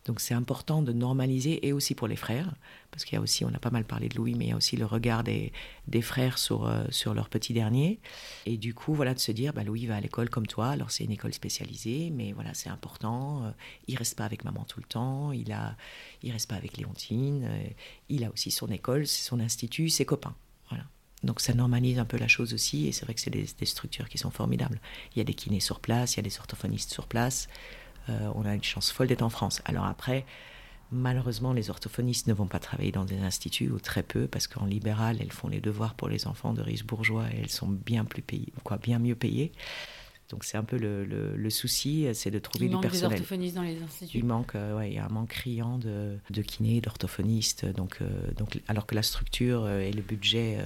[0.05, 2.53] Donc c'est important de normaliser, et aussi pour les frères,
[2.91, 4.53] parce qu'il y a aussi, on a pas mal parlé de Louis, mais il y
[4.53, 5.53] a aussi le regard des,
[5.87, 8.01] des frères sur, euh, sur leur petit dernier.
[8.45, 10.91] Et du coup, voilà, de se dire, bah, Louis va à l'école comme toi, alors
[10.91, 13.45] c'est une école spécialisée, mais voilà, c'est important.
[13.45, 13.51] Euh,
[13.87, 15.77] il reste pas avec maman tout le temps, il a,
[16.23, 17.65] il reste pas avec Léontine, euh,
[18.09, 20.35] il a aussi son école, son institut, ses copains.
[20.69, 20.85] Voilà.
[21.23, 23.67] Donc ça normalise un peu la chose aussi, et c'est vrai que c'est des, des,
[23.67, 24.81] structures qui sont formidables.
[25.15, 27.47] Il y a des kinés sur place, il y a des orthophonistes sur place.
[28.09, 29.63] Euh, on a une chance folle d'être en France.
[29.65, 30.25] Alors après,
[30.95, 34.67] Malheureusement, les orthophonistes ne vont pas travailler dans des instituts ou très peu parce qu'en
[34.67, 38.05] libéral, elles font les devoirs pour les enfants de riches bourgeois et elles sont bien
[38.05, 39.53] plus payées, quoi, bien mieux payées.
[40.33, 43.11] Donc c'est un peu le, souci, c'est de trouver du personnel.
[43.11, 44.19] Des orthophonistes dans les instituts.
[44.19, 47.67] Il manque, euh, ouais, il y a un manque criant de, de kinés, d'orthophonistes.
[47.67, 50.59] Donc, euh, donc, alors que la structure euh, et le budget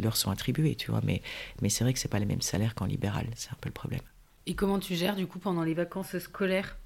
[0.00, 1.00] leur sont attribués, tu vois.
[1.04, 1.20] Mais,
[1.60, 3.26] mais c'est vrai que c'est pas les mêmes salaires qu'en libéral.
[3.36, 4.00] C'est un peu le problème.
[4.46, 6.76] Et comment tu gères du coup pendant les vacances scolaires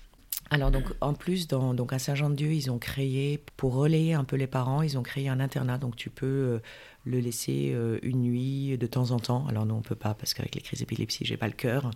[0.51, 4.37] alors donc en plus dans, donc à Saint-Jean-de-Dieu ils ont créé pour relayer un peu
[4.37, 6.61] les parents ils ont créé un internat donc tu peux
[7.07, 9.47] le laisser euh, une nuit de temps en temps.
[9.47, 11.91] Alors non, on peut pas parce qu'avec les crises d'épilepsie, j'ai pas le cœur.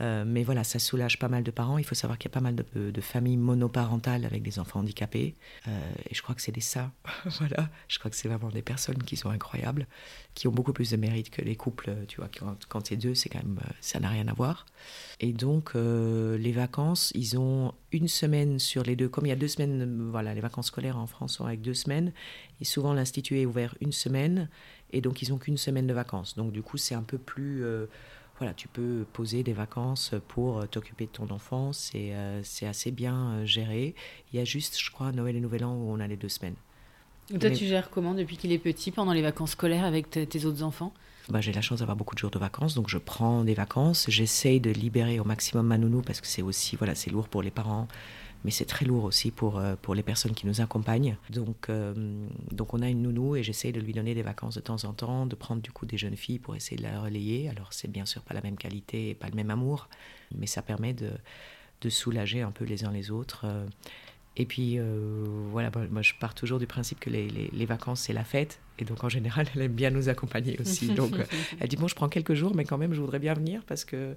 [0.00, 1.78] Euh, mais voilà, ça soulage pas mal de parents.
[1.78, 5.34] Il faut savoir qu'il y a pas mal de, familles monoparentales avec des enfants handicapés.
[5.66, 5.70] Euh,
[6.08, 6.92] et je crois que c'est des ça.
[7.38, 9.86] voilà, je crois que c'est vraiment des personnes qui sont incroyables,
[10.34, 11.90] qui ont beaucoup plus de mérite que les couples.
[12.06, 14.66] Tu vois, quand, quand c'est deux, c'est quand même, ça n'a rien à voir.
[15.20, 19.08] Et donc, les vacances, ils ont une semaine sur les deux.
[19.08, 21.74] Comme il y a deux semaines, voilà, les vacances scolaires en France sont avec deux
[21.74, 22.12] semaines.
[22.60, 24.48] Et souvent, l'Institut est ouvert une semaine.
[24.92, 26.36] Et donc, ils n'ont qu'une semaine de vacances.
[26.36, 27.64] Donc, du coup, c'est un peu plus.
[27.64, 27.86] Euh,
[28.38, 31.72] voilà, tu peux poser des vacances pour euh, t'occuper de ton enfant.
[31.72, 33.94] C'est euh, assez bien géré.
[34.32, 36.28] Il y a juste, je crois, Noël et Nouvel An où on a les deux
[36.28, 36.56] semaines.
[37.40, 40.62] toi, tu gères comment depuis qu'il est petit pendant les vacances scolaires avec tes autres
[40.62, 40.92] enfants?
[41.28, 44.06] Bah, j'ai la chance d'avoir beaucoup de jours de vacances, donc je prends des vacances.
[44.08, 47.42] J'essaye de libérer au maximum ma nounou parce que c'est aussi, voilà, c'est lourd pour
[47.42, 47.86] les parents
[48.44, 51.16] mais c'est très lourd aussi pour, euh, pour les personnes qui nous accompagnent.
[51.30, 51.92] Donc, euh,
[52.52, 54.92] donc on a une nounou et j'essaie de lui donner des vacances de temps en
[54.92, 57.48] temps, de prendre du coup des jeunes filles pour essayer de la relayer.
[57.48, 59.88] Alors c'est bien sûr pas la même qualité et pas le même amour,
[60.36, 61.10] mais ça permet de,
[61.80, 63.46] de soulager un peu les uns les autres.
[64.36, 64.78] Et puis
[65.50, 68.60] voilà, moi je pars toujours du principe que les, les, les vacances c'est la fête.
[68.78, 70.88] Et donc en général, elle aime bien nous accompagner aussi.
[70.94, 71.12] Donc
[71.60, 73.84] elle dit bon, je prends quelques jours, mais quand même, je voudrais bien venir parce
[73.84, 74.16] que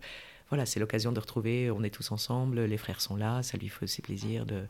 [0.52, 3.70] voilà, c'est l'occasion de retrouver, on est tous ensemble, les frères sont là, ça lui
[3.70, 4.64] fait aussi plaisir de,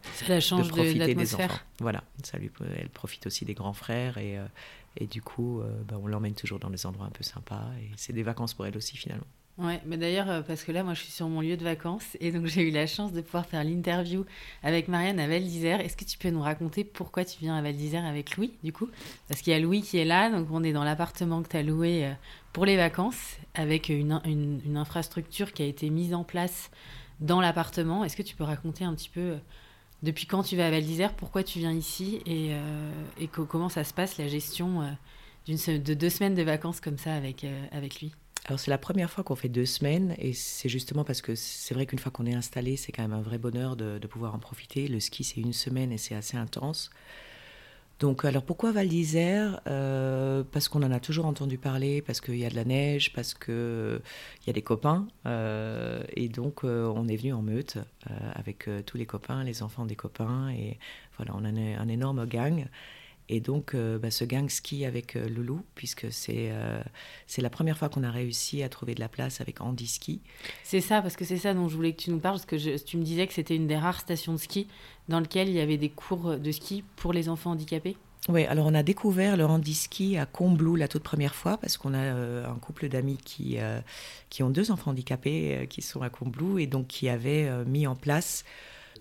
[0.69, 1.55] profiter des enfants.
[1.79, 4.45] Voilà, ça lui, elle profite aussi des grands frères et, euh,
[4.95, 7.89] et du coup, euh, bah, on l'emmène toujours dans des endroits un peu sympas et
[7.95, 9.25] c'est des vacances pour elle aussi finalement.
[9.57, 12.17] Ouais, mais d'ailleurs, euh, parce que là, moi, je suis sur mon lieu de vacances
[12.19, 14.25] et donc j'ai eu la chance de pouvoir faire l'interview
[14.63, 15.81] avec Marianne à Val d'Isère.
[15.81, 18.73] Est-ce que tu peux nous raconter pourquoi tu viens à Val d'Isère avec Louis, du
[18.73, 18.89] coup?
[19.27, 21.57] Parce qu'il y a Louis qui est là, donc on est dans l'appartement que tu
[21.57, 22.11] as loué
[22.53, 26.69] pour les vacances avec une, une, infrastructure qui a été mise en place
[27.19, 28.03] dans l'appartement.
[28.03, 29.37] Est-ce que tu peux raconter un petit peu euh,
[30.03, 33.69] depuis quand tu vas à Val d'Isère, pourquoi tu viens ici et, euh, et comment
[33.69, 38.01] ça se passe la gestion euh, de deux semaines de vacances comme ça avec, avec
[38.01, 38.11] lui?
[38.45, 41.73] Alors c'est la première fois qu'on fait deux semaines et c'est justement parce que c'est
[41.73, 44.39] vrai qu'une fois qu'on est installé, c'est quand même un vrai bonheur de, pouvoir en
[44.39, 44.87] profiter.
[44.87, 46.89] Le ski c'est une semaine et c'est assez intense.
[47.99, 49.61] Donc, alors pourquoi Val d'Isère?
[49.67, 53.13] Euh, Parce qu'on en a toujours entendu parler, parce qu'il y a de la neige,
[53.13, 54.01] parce qu'il
[54.47, 55.07] y a des copains.
[55.27, 57.77] Euh, et donc, euh, on est venu en meute
[58.33, 60.49] avec tous les copains, les enfants des copains.
[60.49, 60.79] Et
[61.17, 62.65] voilà, on a un, énorme gang.
[63.33, 66.51] Et donc, bah, ce gang ski avec Loulou, puisque c'est
[67.27, 70.19] c'est la première fois qu'on a réussi à trouver de la place avec Andy Ski.
[70.63, 72.77] C'est ça, parce que c'est ça dont je voulais que tu nous parles, parce que
[72.83, 74.67] tu me disais que c'était une des rares stations de ski
[75.07, 77.95] dans lequel il y avait des cours de ski pour les enfants handicapés
[78.29, 81.95] oui, alors on a découvert le handiski à Combloux la toute première fois parce qu'on
[81.95, 83.79] a euh, un couple d'amis qui, euh,
[84.29, 87.87] qui ont deux enfants handicapés euh, qui sont à Combloux et donc qui avaient mis
[87.87, 88.45] en place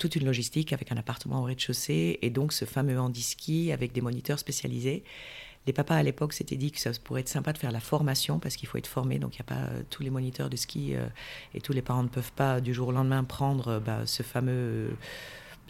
[0.01, 4.01] toute une logistique avec un appartement au rez-de-chaussée et donc ce fameux handiski avec des
[4.01, 5.05] moniteurs spécialisés.
[5.67, 8.39] Les papas à l'époque s'étaient dit que ça pourrait être sympa de faire la formation
[8.39, 10.95] parce qu'il faut être formé, donc il n'y a pas tous les moniteurs de ski
[11.55, 14.97] et tous les parents ne peuvent pas du jour au lendemain prendre bah, ce fameux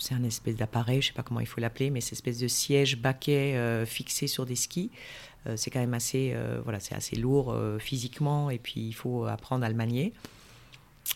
[0.01, 2.49] c'est un espèce d'appareil, je sais pas comment il faut l'appeler, mais c'est espèce de
[2.49, 4.90] siège baquet euh, fixé sur des skis.
[5.47, 9.27] Euh, c'est quand même assez, euh, voilà, c'est assez lourd physiquement et puis il faut
[9.27, 10.12] apprendre à le manier.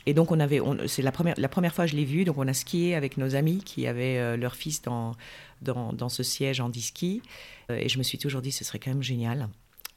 [0.07, 2.39] Et donc on avait, c'est la première, la première fois que je l'ai vu, donc
[2.39, 5.15] on a skié avec nos amis qui avaient leur fils dans,
[5.63, 7.23] dans, ce siège en ski.
[7.71, 9.49] et je me suis toujours dit ce serait quand même génial.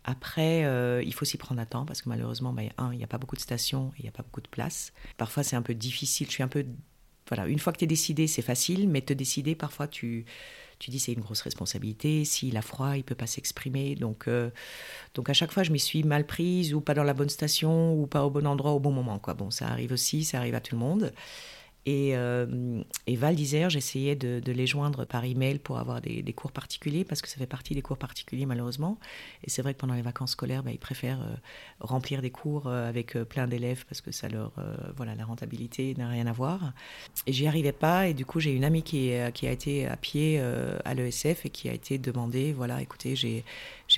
[0.05, 0.61] Après,
[1.03, 3.17] il faut s'y prendre à temps parce que malheureusement, bah, un, il n'y a pas
[3.17, 4.93] beaucoup de stations, il n'y a pas beaucoup de place.
[5.17, 6.27] Parfois, c'est un peu difficile.
[6.27, 6.65] Je suis un peu
[7.27, 10.25] voilà, une fois que tu es décidé, c'est facile, mais te décider, parfois, tu,
[10.79, 12.25] tu dis c'est une grosse responsabilité.
[12.25, 13.95] S'il a froid, il peut pas s'exprimer.
[13.95, 14.49] Donc, euh,
[15.13, 17.93] donc à chaque fois, je m'y suis mal prise ou pas dans la bonne station
[17.93, 19.19] ou pas au bon endroit au bon moment.
[19.19, 19.33] Quoi.
[19.33, 21.13] Bon, ça arrive aussi, ça arrive à tout le monde.
[21.87, 26.51] Et, euh, et Val d'Isère, j'essayais de, les joindre par email pour avoir des, cours
[26.51, 28.99] particuliers, parce que ça fait partie des cours particuliers malheureusement.
[29.45, 31.35] Et c'est vrai que pendant les vacances scolaires, bah, ils préfèrent euh,
[31.79, 34.51] remplir des cours euh, avec plein d'élèves, parce que ça leur,
[34.97, 36.73] voilà, la rentabilité n'a rien à voir.
[37.25, 39.95] Et j'y arrivais pas, et du coup j'ai une amie qui, qui a été à
[39.95, 40.41] pied
[40.83, 43.43] à l'ESF et qui a été demandée, voilà, écoutez, j'ai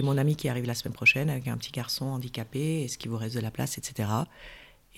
[0.02, 3.18] mon ami qui arrive la semaine prochaine avec un petit garçon handicapé, est-ce qu'il vous
[3.18, 4.10] reste de la place, etc.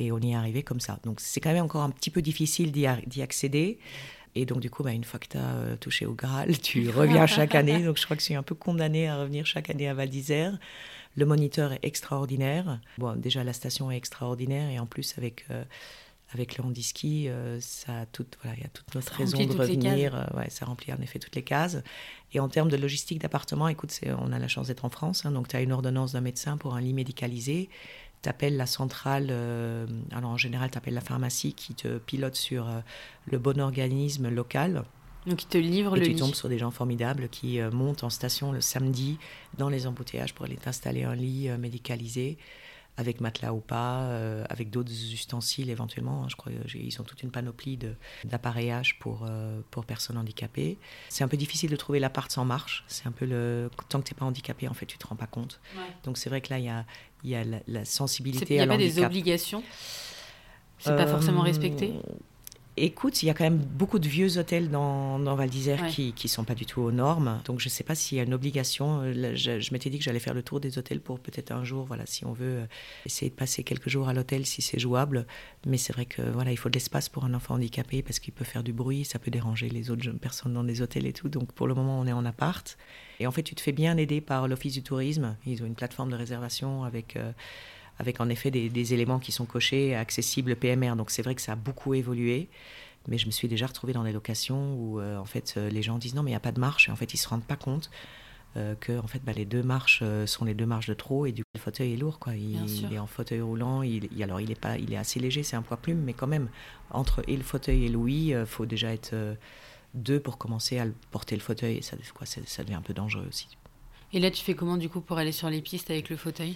[0.02, 1.00] Et on y est arrivé comme ça.
[1.04, 3.80] Donc c'est quand même encore un petit peu difficile d'y accéder.
[4.34, 7.28] Et donc, du coup, bah, une fois que tu as touché au Graal, tu reviens
[7.28, 7.84] chaque année.
[7.84, 10.10] Donc, je crois que je suis un peu condamnée à revenir chaque année à Val
[10.10, 10.58] d'Isère.
[11.18, 12.80] Le moniteur est extraordinaire.
[12.98, 14.70] Bon, déjà, la station est extraordinaire.
[14.70, 15.46] Et en plus, avec
[16.34, 19.52] avec le handiski, euh, ça a toute, voilà, il y a toute notre raison de
[19.52, 20.16] revenir.
[20.16, 21.78] Euh, ouais, ça remplit en effet toutes les cases.
[22.34, 25.26] Et en termes de logistique d'appartement, écoute, on a la chance d'être en France.
[25.26, 27.70] Hein, donc, tu as une ordonnance d'un médecin pour un lit médicalisé.
[28.22, 32.36] Tu appelles la centrale, euh, alors en général, tu appelles la pharmacie qui te pilote
[32.36, 32.70] sur
[33.26, 34.84] le bon organisme local.
[35.28, 38.10] Donc, ils te livrent et le tu tombes sur des gens formidables qui montent en
[38.10, 39.20] station le samedi
[39.58, 42.38] dans les embouteillages pour aller t'installer un lit médicalisé
[42.98, 46.24] avec matelas ou pas, euh, avec d'autres ustensiles éventuellement.
[46.24, 46.28] Hein.
[46.30, 47.80] je crois qu'ils ont toute une panoplie
[48.26, 50.78] d'appareillage pour, euh, pour personnes handicapées.
[51.10, 52.84] C'est un peu difficile de trouver l'appart sans marche.
[52.88, 55.16] C'est un peu le tant que tu n'es pas handicapé, en fait, tu te rends
[55.16, 55.60] pas compte.
[56.04, 56.86] Donc c'est vrai que là, il y a,
[57.24, 58.80] y a la, sensibilité à l'handicap.
[58.80, 59.64] Il n'y a pas des obligations?
[60.80, 61.94] C'est pas forcément respecté?
[61.94, 62.14] euh,
[62.78, 66.14] Écoute, il y a quand même beaucoup de vieux hôtels dans, dans Val d'Isère qui
[66.24, 67.42] ne sont pas du tout aux normes.
[67.44, 69.12] Donc je ne sais pas s'il y a une obligation.
[69.12, 72.06] Je, m'étais dit que j'allais faire le tour des hôtels pour peut-être un jour, voilà,
[72.06, 72.66] si on veut euh,
[73.06, 75.28] essayer de passer quelques jours à l'hôtel, si c'est jouable.
[75.66, 78.34] Mais c'est vrai que voilà, il faut de l'espace pour un enfant handicapé parce qu'il
[78.34, 81.28] peut faire du bruit, ça peut déranger les autres personnes dans des hôtels et tout.
[81.28, 82.78] Donc pour le moment, on est en appart.
[83.20, 85.36] Et en fait, tu te fais bien aider par l'Office du tourisme.
[85.46, 87.18] Ils ont une plateforme de réservation avec...
[87.18, 87.34] Euh,
[88.02, 90.96] avec en effet des, éléments qui sont cochés, accessibles PMR.
[90.96, 92.50] Donc c'est vrai que ça a beaucoup évolué.
[93.08, 95.82] Mais je me suis déjà retrouvée dans des locations où euh, en fait euh, les
[95.82, 97.28] gens disent non mais il n'y a pas de marche et en fait ils se
[97.28, 97.90] rendent pas compte
[98.58, 101.32] euh, que en fait bah, les deux marches sont les deux marches de trop et
[101.32, 102.36] du coup le fauteuil est lourd quoi.
[102.36, 103.82] Il, est en fauteuil roulant.
[103.82, 106.28] Il, alors il est pas, il est assez léger, c'est un poids plume, mais quand
[106.28, 106.50] même
[106.92, 109.16] entre et le fauteuil et Louis, il faut déjà être
[109.94, 111.78] deux pour commencer à porter le fauteuil.
[111.78, 113.48] Et ça, quoi, ça devient un peu dangereux aussi.
[114.14, 116.56] Et là, tu fais comment du coup pour aller sur les pistes avec le fauteuil?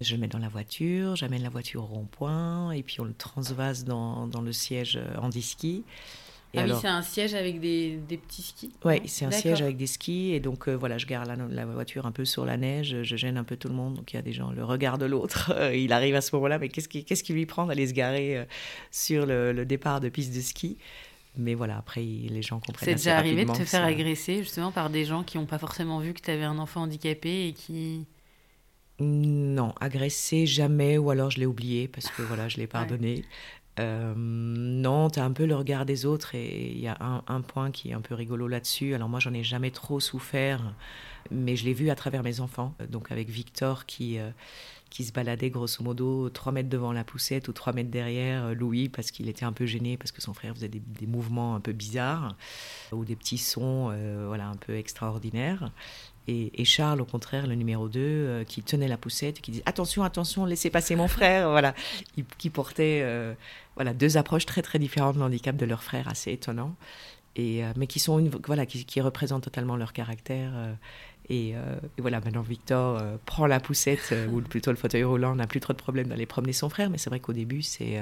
[0.00, 3.14] Je le mets dans la voiture, j'amène la voiture au rond-point et puis on le
[3.14, 5.84] transvase dans, dans le siège handiski.
[6.54, 8.70] Et ah oui, c'est un siège avec des, des petits skis?
[8.84, 10.32] Oui, c'est un siège avec des skis.
[10.32, 13.16] Et donc, euh, voilà, je gare la, la, voiture un peu sur la neige, je
[13.16, 13.94] gêne un peu tout le monde.
[13.94, 16.58] Donc, il y a des gens, le regard de l'autre, il arrive à ce moment-là,
[16.60, 18.44] mais qu'est-ce qui, qu'est-ce qui lui prend d'aller se garer euh,
[18.92, 20.78] sur le, le, départ de piste de ski?
[21.36, 22.90] Mais voilà, après, les gens comprennent.
[22.90, 25.98] C'est déjà arrivé de te faire agresser justement par des gens qui n'ont pas forcément
[25.98, 28.06] vu que tu avais un enfant handicapé et qui.
[29.00, 33.24] Non, agressé jamais, ou alors je l'ai oublié parce que voilà, je l'ai pardonné.
[33.80, 37.40] Euh, non, tu as un peu le regard des autres et il y a un,
[37.40, 38.94] point qui est un peu rigolo là-dessus.
[38.94, 40.74] Alors moi, j'en ai jamais trop souffert,
[41.30, 42.74] mais je l'ai vu à travers mes enfants.
[42.88, 44.30] Donc avec Victor qui, euh,
[44.90, 48.54] qui se baladait grosso modo 3 mètres devant la poussette ou 3 mètres derrière euh,
[48.54, 51.60] Louis parce qu'il était un peu gêné parce que son frère faisait des, mouvements un
[51.60, 52.36] peu bizarres
[52.92, 53.92] ou des petits sons
[54.28, 55.72] voilà, un peu extraordinaires.
[56.26, 60.04] Et, Charles, au contraire, le numéro 2, euh, qui tenait la poussette, qui disait attention,
[60.04, 61.74] attention, laissez passer mon frère, voilà,
[62.38, 63.34] qui portait euh,
[63.74, 66.76] voilà deux approches très très différentes de l'handicap de leur frère, assez étonnant,
[67.36, 70.52] et euh, mais qui sont une, voilà qui, représentent totalement leur caractère.
[71.28, 71.54] Et,
[71.98, 75.78] voilà, maintenant Victor prend la poussette ou plutôt le fauteuil roulant, n'a plus trop de
[75.78, 78.00] problèmes d'aller promener son frère, mais c'est vrai qu'au début c'est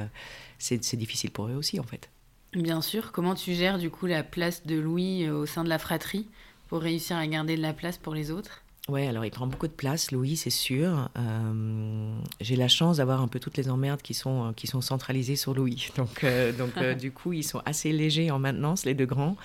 [0.59, 2.09] c'est difficile pour eux aussi en fait.
[2.53, 3.13] Bien sûr.
[3.13, 6.29] Comment tu gères du coup la place de Louis au sein de la fratrie?
[6.73, 9.69] Pour réussir à garder de la place pour les autres Ouais, alors il prend beaucoup
[9.69, 11.11] de place, Louis, c'est sûr.
[11.19, 14.81] Euh, j'ai la chance d'avoir un peu toutes les emmerdes qui sont, euh, qui sont
[14.81, 15.91] centralisées sur Louis.
[15.99, 19.37] Donc, euh, donc du coup, ils sont assez légers en maintenance, les deux grands.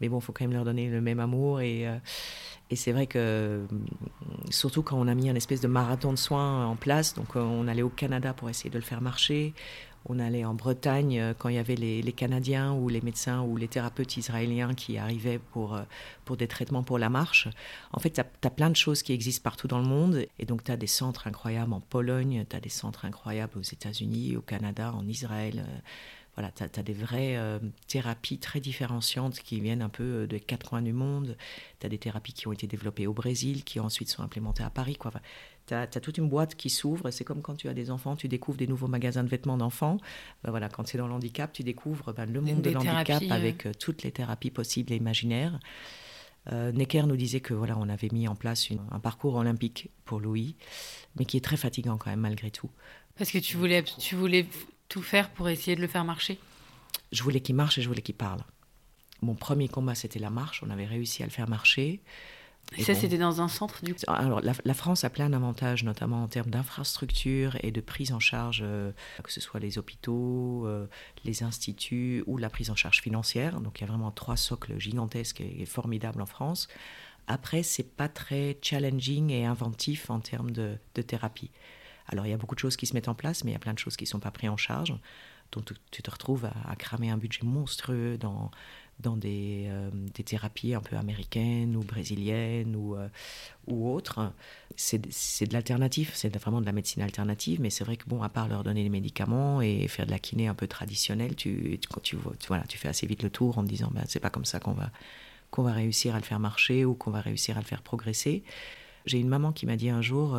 [0.00, 1.60] Mais bon, il faut quand même leur donner le même amour.
[1.60, 1.86] Et,
[2.70, 3.64] et c'est vrai que,
[4.50, 7.68] surtout quand on a mis un espèce de marathon de soins en place, donc on
[7.68, 9.54] allait au Canada pour essayer de le faire marcher.
[10.06, 13.56] On allait en Bretagne euh, quand il y avait les, Canadiens ou les médecins ou
[13.56, 15.82] les thérapeutes israéliens qui arrivaient pour, euh,
[16.24, 17.48] pour des traitements pour la marche.
[17.92, 20.26] En fait, tu as, plein de choses qui existent partout dans le monde.
[20.38, 23.62] Et donc, tu as des centres incroyables en Pologne, tu as des centres incroyables aux
[23.62, 25.64] États-Unis, au Canada, en Israël.
[25.66, 25.78] Euh,
[26.34, 27.38] voilà, tu as, des vraies
[27.88, 31.36] thérapies très différenciantes qui viennent un peu des quatre coins du monde.
[31.78, 34.70] Tu as des thérapies qui ont été développées au Brésil, qui ensuite sont implémentées à
[34.70, 34.96] Paris.
[34.96, 35.12] Quoi
[35.66, 37.10] tu as, toute une boîte qui s'ouvre.
[37.10, 39.98] C'est comme quand tu as des enfants, tu découvres des nouveaux magasins de vêtements d'enfants.
[40.44, 43.72] Ben voilà, quand c'est dans l'handicap, tu découvres ben, le monde de l'handicap avec euh,
[43.78, 45.58] toutes les thérapies possibles et imaginaires.
[46.50, 50.20] Euh, Necker nous disait que voilà, on avait mis en place un parcours olympique pour
[50.20, 50.56] Louis,
[51.16, 52.70] mais qui est très fatigant quand même malgré tout.
[53.16, 54.46] Parce que tu voulais, tu voulais
[54.88, 56.38] tout faire pour essayer de le faire marcher
[57.12, 58.40] Je voulais qu'il marche et je voulais qu'il parle.
[59.20, 60.62] Mon premier combat, c'était la marche.
[60.66, 62.02] On avait réussi à le faire marcher.
[62.78, 66.28] Et, ça, c'était dans un centre du Alors, la, France a plein d'avantages, notamment en
[66.28, 68.92] termes d'infrastructures et de prise en charge, euh,
[69.22, 70.86] que ce soit les hôpitaux, euh,
[71.24, 73.60] les instituts ou la prise en charge financière.
[73.60, 76.68] Donc, il y a vraiment trois socles gigantesques et, formidables en France.
[77.26, 81.50] Après, c'est pas très challenging et inventif en termes de, thérapie.
[82.08, 83.56] Alors, il y a beaucoup de choses qui se mettent en place, mais il y
[83.56, 84.94] a plein de choses qui ne sont pas prises en charge.
[85.52, 88.50] Donc, tu te retrouves à, à, cramer un budget monstrueux dans
[89.00, 89.68] dans des,
[90.14, 92.96] des, thérapies un peu américaines ou brésiliennes ou,
[93.66, 94.32] ou autres.
[94.76, 98.28] C'est de l'alternative, c'est vraiment de la médecine alternative, mais c'est vrai que, bon, à
[98.28, 101.88] part leur donner des médicaments et faire de la kiné un peu traditionnelle, tu, tu,
[102.02, 102.16] tu,
[102.46, 104.60] voilà, tu fais assez vite le tour en te disant, ben, c'est pas comme ça
[104.60, 104.90] qu'on va,
[105.50, 108.44] qu'on va réussir à le faire marcher ou qu'on va réussir à le faire progresser.
[109.04, 110.38] J'ai une maman qui m'a dit un jour,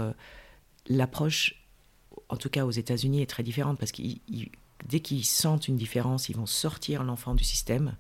[0.88, 1.64] l'approche
[2.30, 4.02] en tout cas aux États-Unis, est très différente parce que
[4.88, 7.96] dès qu'ils sentent une différence, ils vont sortir l'enfant du système,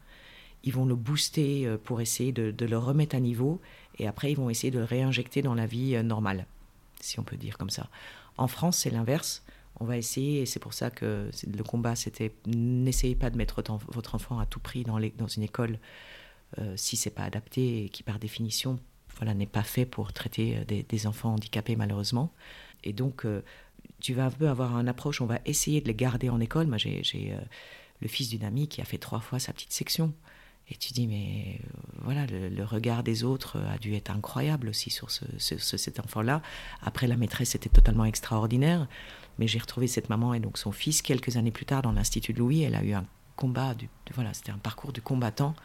[0.63, 3.61] ils vont le booster euh, pour essayer de, le remettre à niveau,
[3.97, 6.45] et après ils vont essayer de le réinjecter dans la vie euh, normale,
[6.99, 7.89] si on peut dire comme ça.
[8.37, 9.43] En France, c'est l'inverse.
[9.79, 13.63] On va essayer, et c'est pour ça que le combat, c'était n'essayez pas de mettre
[13.89, 15.79] votre enfant à tout prix dans, une école
[16.59, 18.79] euh, si c'est pas adapté et qui par définition
[19.23, 22.33] n'est pas fait pour traiter des, enfants handicapés malheureusement.
[22.83, 23.25] Et donc,
[24.03, 26.67] tu vas un peu avoir une approche, on va essayer de les garder en école.
[26.67, 27.01] Moi, j'ai
[27.31, 27.39] euh,
[28.01, 30.13] le fils d'une amie qui a fait trois fois sa petite section.
[30.69, 31.67] Et tu dis, mais euh,
[32.03, 36.41] voilà, le, regard des autres a dû être incroyable aussi sur ce, cet enfant-là.
[36.81, 38.87] Après, la maîtresse était totalement extraordinaire.
[39.39, 42.33] Mais j'ai retrouvé cette maman et donc son fils quelques années plus tard dans l'Institut
[42.33, 42.61] de Louis.
[42.61, 43.05] Elle a eu un
[43.35, 45.55] combat, du, voilà, c'était un parcours du combattant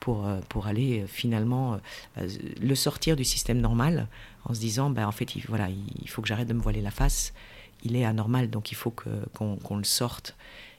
[0.00, 1.78] pour, euh, pour aller finalement
[2.16, 4.08] le sortir du système normal
[4.44, 6.82] en se disant, ben, en fait, il, voilà, il faut que j'arrête de me voiler
[6.82, 7.32] la face
[7.84, 10.34] il est anormal, donc il faut qu'on le sorte.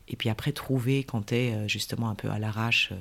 [0.08, 2.96] Et puis après, trouver quand tu es euh, justement un peu à l'arrache euh,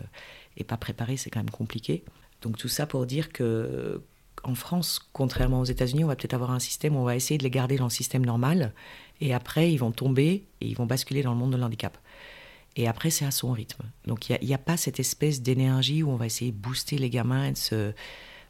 [0.57, 2.05] et pas préparé, c'est quand même compliqué.
[2.43, 4.03] Donc tout ça pour dire que
[4.43, 7.39] en France, contrairement aux États-Unis, on va peut-être avoir un système où on va essayer
[7.39, 8.75] de les garder dans le système normal,
[9.21, 11.97] et après ils vont tomber et ils vont basculer dans le monde de l'handicap.
[12.77, 13.85] Et après, c'est à son rythme.
[14.05, 17.09] Donc il n'y a, pas cette espèce d'énergie où on va essayer de booster les
[17.09, 17.93] gamins, de, se,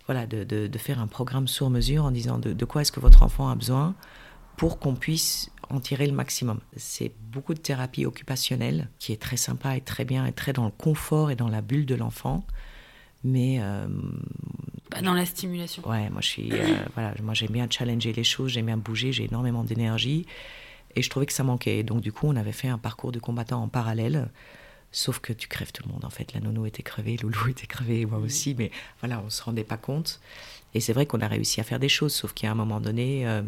[0.07, 3.51] voilà, de, faire un programme sur mesure en disant de quoi est-ce que votre enfant
[3.51, 3.95] a besoin
[4.57, 6.61] pour qu'on puisse en tirer le maximum.
[6.77, 10.65] C'est beaucoup de thérapie occupationnelle qui est très sympa et très bien et très dans
[10.65, 12.45] le confort et dans la bulle de l'enfant.
[13.25, 13.57] Mais.
[13.61, 13.87] Euh,
[14.91, 15.87] Pas dans la stimulation.
[15.89, 19.13] Ouais, moi, je suis, euh, voilà, moi j'aime bien challenger les choses, j'aime bien bouger,
[19.13, 20.27] j'ai énormément d'énergie.
[20.97, 21.83] Et je trouvais que ça manquait.
[21.83, 24.31] Donc, du coup, on avait fait un parcours de combattant en parallèle.
[24.93, 26.33] Sauf que tu crèves tout le monde, en fait.
[26.35, 28.55] La nounou était crevée, Loulou était crevé, moi aussi.
[28.57, 28.71] Mais
[29.01, 30.21] voilà, on ne se rendait pas compte.
[30.73, 33.27] Et c'est vrai qu'on a réussi à faire des choses, sauf qu'à un moment donné.
[33.27, 33.43] Euh,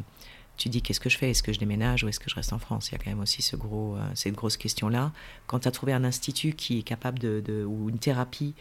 [0.57, 1.31] tu dis qu'est-ce que je fais?
[1.31, 2.89] Est-ce que je déménage ou est-ce que je reste en France?
[2.89, 5.13] Il y a quand même aussi ce gros, euh, cette grosse question-là.
[5.47, 8.55] Quand tu as trouvé un institut qui est capable de, ou une thérapie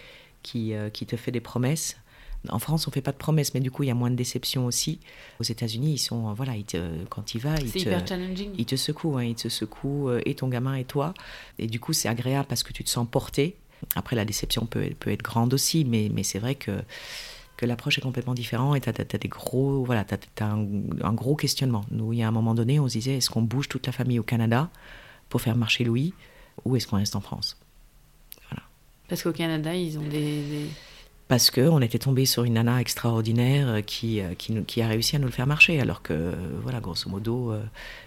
[0.44, 1.98] qui, euh, qui te fait des promesses,
[2.50, 4.16] en France, on fait pas de promesses, mais du coup, il y a moins de
[4.16, 5.00] déception aussi.
[5.40, 6.54] Aux États-Unis, ils sont, voilà,
[7.10, 8.52] quand il va, ils te, hyper challenging.
[8.58, 11.14] Ils te secouent, hein, ils te secouent, euh, et ton gamin et toi.
[11.60, 13.56] Et du coup, c'est agréable parce que tu te sens porté.
[13.96, 16.84] Après, la déception peut, peut être grande aussi, mais, mais c'est vrai que
[17.58, 20.06] que l'approche est complètement différente et tu as, des gros, voilà,
[20.42, 21.86] un, gros questionnement.
[21.92, 23.94] Nous, il y a un moment donné, on se disait est-ce qu'on bouge toute la
[23.94, 24.70] famille au Canada
[25.30, 26.14] pour faire marcher Louis
[26.64, 27.58] ou est-ce qu'on reste en France?
[28.50, 28.64] Voilà.
[29.08, 30.68] Parce qu'au Canada, ils ont des.
[31.28, 35.16] Parce qu'on était tombé sur une nana extraordinaire euh, qui, euh, qui, qui, a réussi
[35.16, 37.64] à nous le faire marcher, alors que, voilà, grosso modo, euh,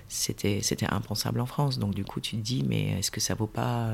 [0.08, 1.80] c'était impensable en France.
[1.80, 3.90] Donc, du coup, tu te dis mais est-ce que ça vaut pas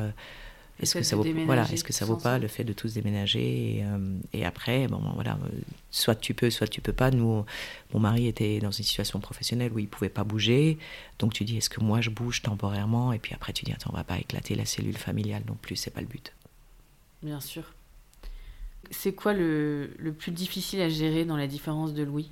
[0.81, 3.79] est-ce que, ça vaut, voilà, est-ce que ça vaut pas le fait de tous déménager
[3.79, 5.49] et, euh, après, bon, voilà, euh,
[5.91, 7.11] soit tu peux, soit tu peux pas.
[7.13, 7.45] Nous,
[7.93, 10.79] mon mari était dans une situation professionnelle où il pouvait pas bouger,
[11.19, 13.13] donc tu dis est-ce que moi je bouge temporairement?
[13.13, 15.77] Et puis après tu dis attends on va pas éclater la cellule familiale non plus,
[15.77, 16.33] c'est pas le but.
[17.23, 17.73] Bien sûr.
[18.91, 22.31] C'est quoi le, le plus difficile à gérer dans la différence de Louis?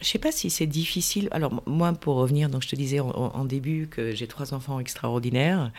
[0.00, 1.28] Je sais pas si c'est difficile.
[1.30, 5.72] Alors moi, pour revenir, donc je te disais en, début que j'ai trois enfants extraordinaires.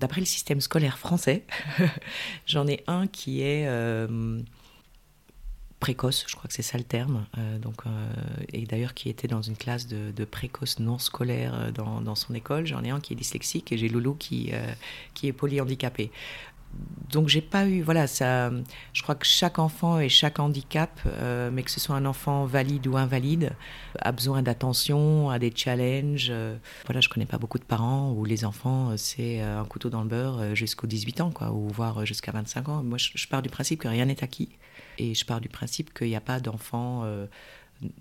[0.00, 1.44] D'après le système scolaire français,
[2.46, 4.38] j'en ai un qui est euh,
[5.80, 7.26] précoce, je crois que c'est ça le terme.
[7.36, 7.90] Euh, donc euh,
[8.52, 12.66] et d'ailleurs qui était dans une classe de, précoce non scolaire dans, son école.
[12.66, 14.52] J'en ai un qui est dyslexique et j'ai Loulou qui
[15.14, 16.12] qui est polyhandicapé
[17.10, 18.50] donc j'ai pas eu voilà ça
[18.92, 22.44] je crois que chaque enfant et chaque handicap euh, mais que ce soit un enfant
[22.44, 23.52] valide ou invalide
[24.00, 26.56] a besoin d'attention a des challenges euh,
[26.86, 30.02] voilà je connais pas beaucoup de parents où les enfants euh, c'est un couteau dans
[30.02, 32.82] le beurre jusqu'aux 18 ans quoi ou voire jusqu'à 25 ans.
[32.82, 34.50] Moi je, pars du principe que rien n'est acquis
[34.98, 37.04] et je pars du principe qu'il n'y a pas d'enfant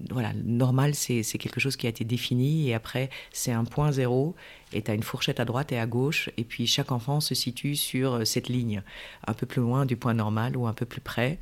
[0.10, 4.36] voilà, normal, c'est quelque chose qui a été défini et après, c'est un point zéro
[4.72, 7.36] et tu as une fourchette à droite et à gauche et puis chaque enfant se
[7.36, 8.84] situe sur euh, cette ligne,
[9.28, 11.40] un peu plus loin du point normal ou un peu plus près.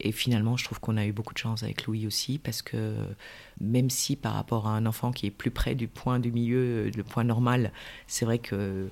[0.00, 2.96] Et finalement, je trouve qu'on a eu beaucoup de chance avec Louis aussi parce que
[3.60, 6.86] même si par rapport à un enfant qui est plus près du point du milieu,
[6.86, 7.72] euh, le point normal,
[8.06, 8.88] c'est vrai que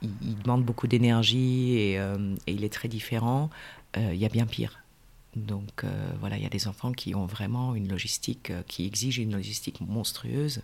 [0.00, 3.50] il, demande beaucoup d'énergie et, euh, il est très différent,
[3.96, 4.78] il y a bien pire.
[5.46, 8.86] Donc euh, voilà, il y a des enfants qui ont vraiment une logistique, euh, qui
[8.86, 10.62] exigent une logistique monstrueuse.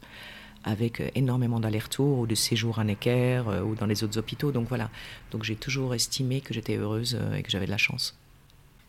[0.66, 4.50] avec énormément d'allers-retours ou de séjours à Necker ou dans les autres hôpitaux.
[4.50, 4.88] Donc voilà,
[5.30, 8.16] donc j'ai toujours estimé que j'étais heureuse et que j'avais de la chance.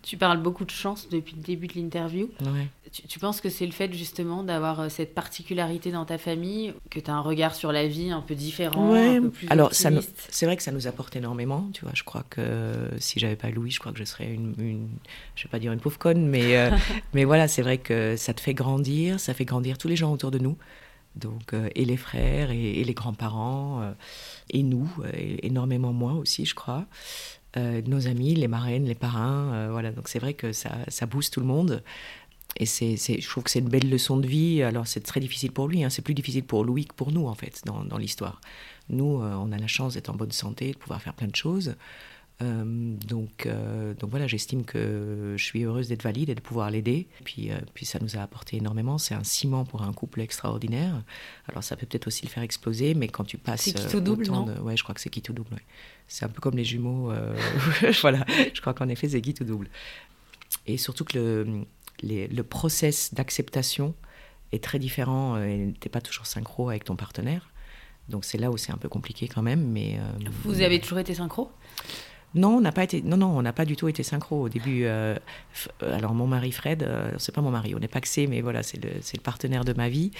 [0.05, 2.29] Tu parles beaucoup de chance depuis le début de l'interview.
[2.41, 2.67] Ouais.
[2.91, 6.99] Tu, penses que c'est le fait justement d'avoir euh, cette particularité dans ta famille, que
[6.99, 10.45] tu as un regard sur la vie un peu différent, un peu plus Alors c'est
[10.45, 11.91] vrai que ça nous apporte énormément, tu vois.
[11.95, 14.89] Je crois que si j'avais pas Louis, je crois que je serais une, une
[15.35, 16.69] je vais pas dire une pauvre conne, mais euh,
[17.15, 20.13] mais voilà, c'est vrai que ça te fait grandir, ça fait grandir tous les gens
[20.13, 20.55] autour de nous.
[21.15, 23.95] Donc, euh, et les frères et, les grands-parents,
[24.51, 24.87] et nous,
[25.41, 26.85] énormément moi aussi, je crois.
[27.57, 29.53] Euh, nos amis, les marraines, les parrains.
[29.53, 31.83] Euh, voilà, donc c'est vrai que ça, ça booste tout le monde.
[32.57, 34.61] Et c'est, je trouve que c'est une belle leçon de vie.
[34.63, 35.89] Alors c'est très difficile pour lui, hein.
[35.89, 38.39] c'est plus difficile pour Louis que pour nous en fait dans, dans l'histoire.
[38.89, 41.35] Nous, euh, on a la chance d'être en bonne santé, de pouvoir faire plein de
[41.35, 41.75] choses.
[42.41, 43.47] Donc,
[43.99, 47.07] donc voilà, j'estime que je suis heureuse d'être valide et de pouvoir l'aider.
[47.23, 48.97] Puis, puis ça nous a apporté énormément.
[48.97, 51.01] C'est un ciment pour un couple extraordinaire.
[51.47, 53.61] Alors ça peut peut-être aussi le faire exploser, mais quand tu passes.
[53.61, 55.55] C'est qui tout double, non Ouais, je crois que c'est qui tout double.
[56.07, 57.11] C'est un peu comme les jumeaux.
[57.11, 57.35] Euh,
[58.01, 59.69] voilà, je crois qu'en effet, c'est guide ou double.
[60.67, 61.17] Et surtout que
[62.03, 63.95] le, le process d'acceptation
[64.51, 67.49] est très différent euh, et n'était pas toujours synchro avec ton partenaire.
[68.09, 69.67] Donc c'est là où c'est un peu compliqué quand même.
[69.67, 71.51] Mais, euh, Vous avez toujours été synchro?
[72.35, 73.01] Non, on n'a pas été.
[73.01, 74.85] Non, non, on n'a pas du tout été synchro au début.
[75.81, 78.83] alors mon mari Fred, c'est pas mon mari, on n'est pas c'est, mais voilà, c'est
[78.83, 80.11] le, partenaire de ma vie.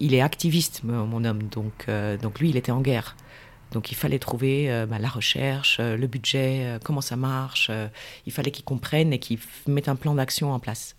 [0.00, 1.86] il est activiste, mon homme, donc
[2.20, 3.16] donc lui, il était en guerre.
[3.72, 7.70] Donc il fallait trouver euh, bah, la recherche, euh, le budget, euh, comment ça marche.
[8.26, 10.96] il fallait qu'ils comprennent et qu'ils mettent un plan d'action en place.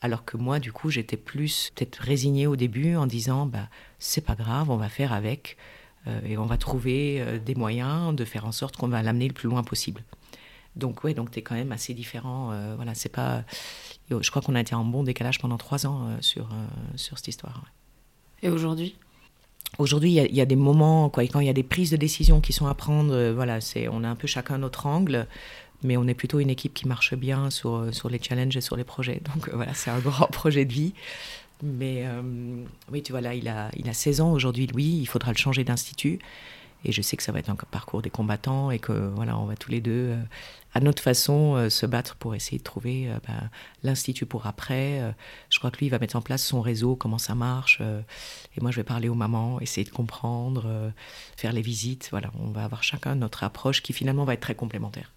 [0.00, 3.68] Alors que moi, du coup, j'étais plus peut-être résignée au début en disant bah,
[3.98, 5.56] c'est pas grave, on va faire avec
[6.24, 9.48] et on va trouver des moyens de faire en sorte qu'on va l'amener le plus
[9.48, 10.02] loin possible.
[10.74, 12.52] Donc ouais, donc tu es quand même assez différent.
[12.76, 13.44] voilà, c'est pas.
[14.10, 16.48] Je crois qu'on a été en bon décalage pendant trois ans sur,
[16.96, 17.64] sur cette histoire.
[18.42, 18.96] Et aujourd'hui?
[19.78, 22.42] Aujourd'hui, il y, a des moments, quoi, quand il y a des prises de décision
[22.42, 25.26] qui sont à prendre, euh, voilà, c'est, on a un peu chacun notre angle,
[25.82, 28.60] mais on est plutôt une équipe qui marche bien sur, euh, sur les challenges et
[28.60, 29.22] sur les projets.
[29.34, 30.92] Donc euh, voilà, c'est un grand projet de vie.
[31.62, 32.04] Mais
[32.90, 35.38] oui, tu vois, là, il a, il a 16 ans aujourd'hui, Louis, il faudra le
[35.38, 36.18] changer d'institut.
[36.84, 39.44] Et je sais que ça va être un parcours des combattants et que voilà, on
[39.44, 40.16] va tous les deux
[40.74, 43.48] à notre façon, euh, se battre pour essayer de trouver euh, bah,
[43.82, 45.00] l'institut pour après.
[45.00, 45.10] Euh,
[45.50, 47.80] je crois que lui, il va mettre en place son réseau, comment ça marche.
[47.80, 50.92] et moi, je vais parler aux mamans, essayer de comprendre,
[51.36, 52.08] faire les visites.
[52.10, 55.12] Voilà, on va avoir chacun notre approche qui finalement va être très complémentaire.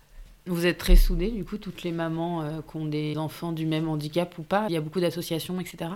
[0.48, 3.88] Vous êtes très soudés, du coup, toutes les mamans qui ont des enfants du même
[3.88, 5.92] handicap ou pas Il y a beaucoup d'associations, etc.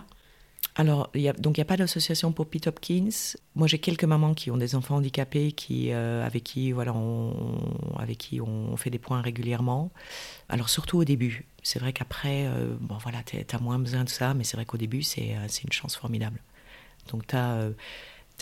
[0.79, 3.09] Alors, donc il n'y a pas d'association pour Pete Hopkins.
[3.53, 7.33] Moi, j'ai quelques mamans qui ont des enfants handicapés, qui, euh, avec, qui, voilà, on,
[7.97, 9.91] avec qui on fait des points régulièrement.
[10.47, 11.43] Alors, surtout au début.
[11.63, 14.63] C'est vrai qu'après, euh, bon, voilà, tu as moins besoin de ça, mais c'est vrai
[14.63, 16.41] qu'au début, c'est euh, une chance formidable.
[17.11, 17.61] Donc, tu as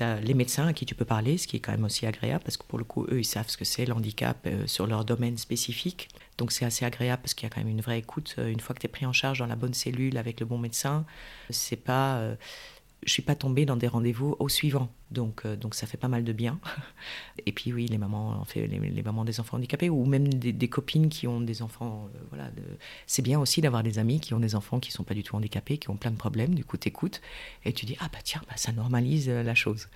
[0.01, 2.57] les médecins à qui tu peux parler, ce qui est quand même aussi agréable, parce
[2.57, 5.37] que pour le coup, eux, ils savent ce que c'est l'handicap euh, sur leur domaine
[5.37, 6.09] spécifique.
[6.37, 8.35] Donc c'est assez agréable parce qu'il y a quand même une vraie écoute.
[8.37, 10.45] Euh, une fois que tu es pris en charge dans la bonne cellule avec le
[10.45, 11.05] bon médecin,
[11.49, 12.17] c'est pas...
[12.17, 12.35] Euh,
[13.03, 14.89] je suis pas tombée dans des rendez-vous au suivant.
[15.11, 16.59] Donc, euh, donc ça fait pas mal de bien.
[17.45, 20.67] Et puis oui, les mamans, en fait, les, mamans des enfants handicapés ou même des,
[20.67, 22.09] copines qui ont des enfants.
[22.15, 22.51] Euh, voilà,
[23.05, 25.35] c'est bien aussi d'avoir des amis qui ont des enfants qui sont pas du tout
[25.35, 26.55] handicapés, qui ont plein de problèmes.
[26.55, 27.21] Du coup, t'écoutes
[27.65, 29.87] et tu dis ah bah tiens, bah, ça normalise euh, la chose.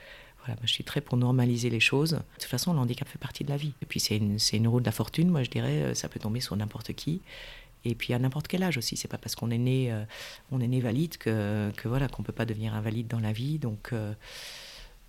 [0.45, 2.12] Voilà, je suis très pour normaliser les choses.
[2.12, 3.74] De toute façon, le handicap fait partie de la vie.
[3.84, 6.39] Et puis c'est une, une roue de la fortune, moi je dirais, ça peut tomber
[6.39, 7.22] sur n'importe qui.
[7.84, 8.95] Et puis à n'importe quel âge aussi.
[8.95, 10.03] C'est pas parce qu'on est né, euh,
[10.51, 13.57] on est né valide que, que voilà qu'on peut pas devenir invalide dans la vie.
[13.57, 14.13] Donc euh,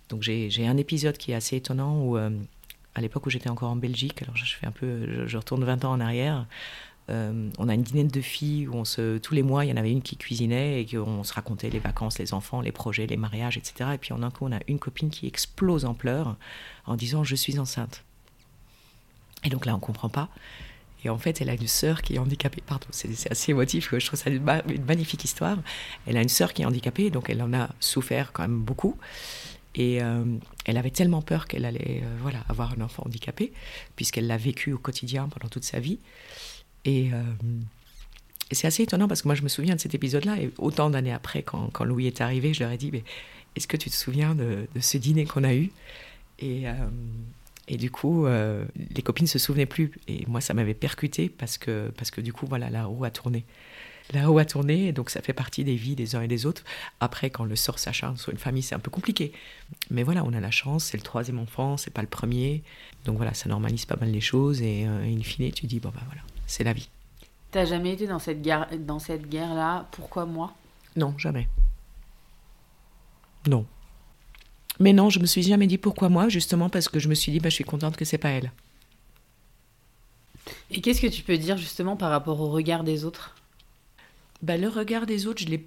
[0.09, 2.29] donc j'ai un épisode qui est assez étonnant où euh,
[2.95, 5.85] à l'époque où j'étais encore en Belgique, alors je fais un peu, je, retourne 20
[5.85, 6.45] ans en arrière.
[7.09, 9.77] on a une dîner de filles où on se, tous les mois, il y en
[9.77, 13.17] avait une qui cuisinait et on se racontait les vacances, les enfants, les projets, les
[13.17, 13.91] mariages, etc.
[13.95, 16.35] Et puis en un coup, on a une copine qui explose en pleurs
[16.85, 18.03] en disant Je suis enceinte.
[19.43, 20.29] Et donc là, on comprend pas.
[21.05, 22.63] Et en fait, elle a une sœur qui est handicapée.
[22.65, 24.43] Pardon, c'est assez émotif, je trouve ça une,
[24.87, 25.57] magnifique histoire.
[26.07, 28.97] Elle a une sœur qui est handicapée, donc elle en a souffert quand même beaucoup.
[29.75, 30.23] Et euh,
[30.65, 33.51] elle avait tellement peur qu'elle allait euh, voilà, avoir un enfant handicapé,
[33.95, 35.99] puisqu'elle l'a vécu au quotidien pendant toute sa vie.
[36.85, 37.21] Et, euh,
[38.51, 41.13] c'est assez étonnant parce que moi, je me souviens de cet épisode-là, et autant d'années
[41.13, 43.03] après, quand, quand, Louis est arrivé, je leur ai dit, mais
[43.55, 45.71] est-ce que tu te souviens de, ce dîner qu'on a eu?
[46.39, 46.65] Et,
[47.67, 49.91] et du coup, euh, les copines se souvenaient plus.
[50.07, 53.09] Et moi, ça m'avait percuté parce que, parce que du coup, voilà, la roue a
[53.09, 53.45] tourné.
[54.11, 56.63] La roue a tourné, donc ça fait partie des vies des uns et des autres.
[56.99, 59.31] Après, quand le sort s'acharne sur une famille, c'est un peu compliqué.
[59.89, 62.63] Mais voilà, on a la chance, c'est le troisième enfant, c'est pas le premier.
[63.05, 64.61] Donc voilà, ça normalise pas mal les choses.
[64.61, 66.89] Et euh, in fine, tu dis, bon ben voilà, c'est la vie.
[67.51, 69.87] T'as jamais été dans cette guerre, dans cette guerre-là?
[69.91, 70.53] Pourquoi moi?
[70.97, 71.47] Non, jamais.
[73.47, 73.65] Non.
[74.79, 77.31] Mais non, je me suis jamais dit pourquoi moi, justement parce que je me suis
[77.31, 78.51] dit, bah, je suis contente que c'est pas elle.
[80.71, 83.35] Et qu'est-ce que tu peux dire justement par rapport au regard des autres?
[84.41, 85.65] Bah, Le regard des autres, je l'ai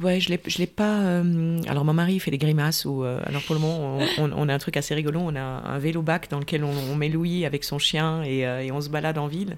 [0.00, 1.00] Ouais, je l'ai, l'ai pas.
[1.00, 2.84] Euh, alors, mon mari fait des grimaces.
[2.84, 5.18] Ou, euh, alors, pour le moment, on, a un truc assez rigolo.
[5.20, 8.80] On a un vélo-bac dans lequel on, met Louis avec son chien euh, et, on
[8.80, 9.56] se balade en ville.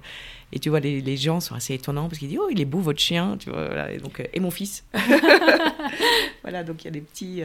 [0.51, 2.79] Et tu vois, les, gens sont assez étonnants parce qu'ils disent Oh, il est beau
[2.79, 3.37] votre chien.
[3.39, 4.83] Tu vois, et, donc, et mon fils.
[6.41, 7.43] voilà, donc il y a des, petits,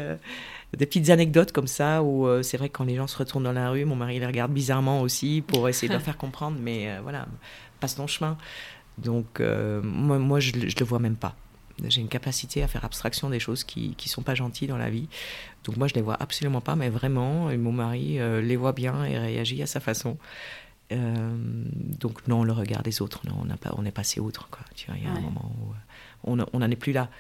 [0.77, 3.53] des petites anecdotes comme ça où c'est vrai que quand les gens se retournent dans
[3.53, 6.59] la rue, mon mari les regarde bizarrement aussi pour essayer de leur faire comprendre.
[6.61, 7.27] Mais voilà,
[7.81, 8.37] passe ton chemin.
[8.99, 11.37] Donc, moi, moi, je, je le vois même pas.
[11.85, 14.89] J'ai une capacité à faire abstraction des choses qui ne sont pas gentilles dans la
[14.89, 15.09] vie.
[15.65, 19.05] Donc moi, je les vois absolument pas, mais vraiment, mon mari euh, les voit bien
[19.05, 20.17] et réagit à sa façon.
[20.93, 21.37] Euh,
[21.99, 24.49] donc non, le regard des autres, non, on, a pas, on est passé outre.
[24.49, 24.63] Quoi.
[24.75, 25.73] Tu vois, il y a un moment où
[26.31, 27.11] euh, on n'en est plus là.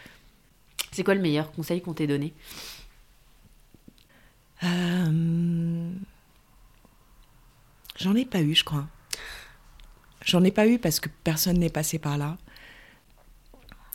[0.92, 2.32] C'est quoi le meilleur conseil qu'on t'ait donné?
[4.62, 5.92] J'en
[8.14, 8.86] ai pas eu, je crois.
[10.24, 12.36] J'en ai pas eu parce que personne n'est passé par là.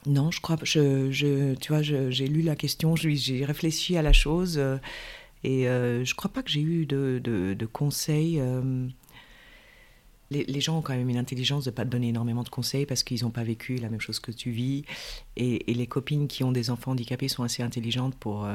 [0.08, 4.78] Non, je crois, tu vois, j'ai lu la question, j'ai réfléchi à la chose euh,
[5.44, 8.40] et euh, je crois pas que j'ai eu de, de, conseils.
[8.40, 8.88] Euh.
[10.32, 13.04] les, gens ont quand même une intelligence de pas te donner énormément de conseils parce
[13.04, 14.86] qu'ils n'ont pas vécu la même chose que tu vis.
[15.38, 18.48] Et, les copines qui ont des enfants handicapés sont assez intelligentes pour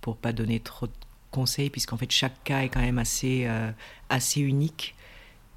[0.00, 0.92] pour pas donner trop de
[1.32, 3.48] conseils puisqu'en fait chaque cas est quand même assez
[4.08, 4.94] assez unique.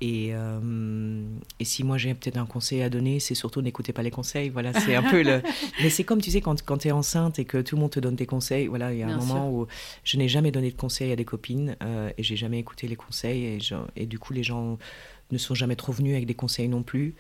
[0.02, 1.26] Et, euh,
[1.60, 4.50] et, si moi j'ai peut-être un conseil à donner, c'est surtout n'écoutez pas les conseils.
[4.50, 5.42] Voilà, c'est un peu le.
[5.82, 7.92] Mais c'est comme tu sais, quand, quand tu es enceinte et que tout le monde
[7.92, 9.68] te donne des conseils, voilà, il y a un moment où
[10.04, 12.98] je n'ai jamais donné de conseils à des copines euh, et j'ai jamais écouté les
[12.98, 13.46] conseils.
[13.46, 13.60] Et,
[13.96, 14.78] et, du coup, les gens
[15.32, 17.16] ne sont jamais trop venus avec des conseils non plus.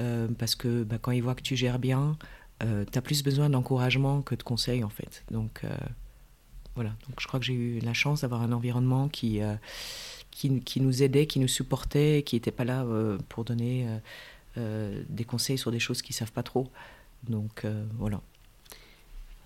[0.00, 2.18] Euh, parce que bah, quand ils voient que tu gères bien,
[2.60, 5.24] tu as plus besoin d'encouragement que de conseils en fait.
[5.30, 5.62] Donc
[6.78, 9.40] voilà, donc je crois que j'ai eu la chance d'avoir un environnement qui
[10.64, 13.98] qui, nous aidait, qui nous supportait, qui n'était pas là euh, pour donner euh,
[14.58, 16.68] euh, des conseils sur des choses qu'ils ne savent pas trop.
[17.28, 17.66] Donc
[17.98, 18.20] voilà.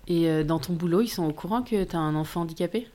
[0.07, 2.87] Et dans ton boulot, ils sont au courant que tu as un enfant handicapé?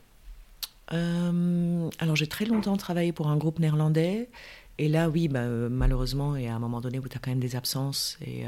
[0.90, 4.30] Alors j'ai très longtemps travaillé pour un groupe néerlandais.
[4.78, 7.40] Et là, oui, bah, malheureusement, et à un moment donné où tu as quand même
[7.40, 8.44] des absences, et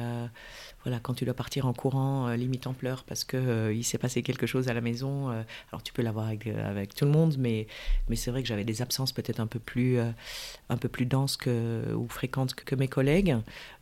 [0.83, 3.85] voilà, quand tu dois partir en courant, euh, limite en pleurs parce que euh, il
[3.85, 5.31] s'est passé quelque chose à la maison.
[5.31, 7.66] Euh, alors tu peux l'avoir avec, avec, tout le monde, mais,
[8.09, 11.39] mais c'est vrai que j'avais des absences peut-être un peu plus un peu plus denses
[11.47, 13.37] ou fréquentes que, mes collègues.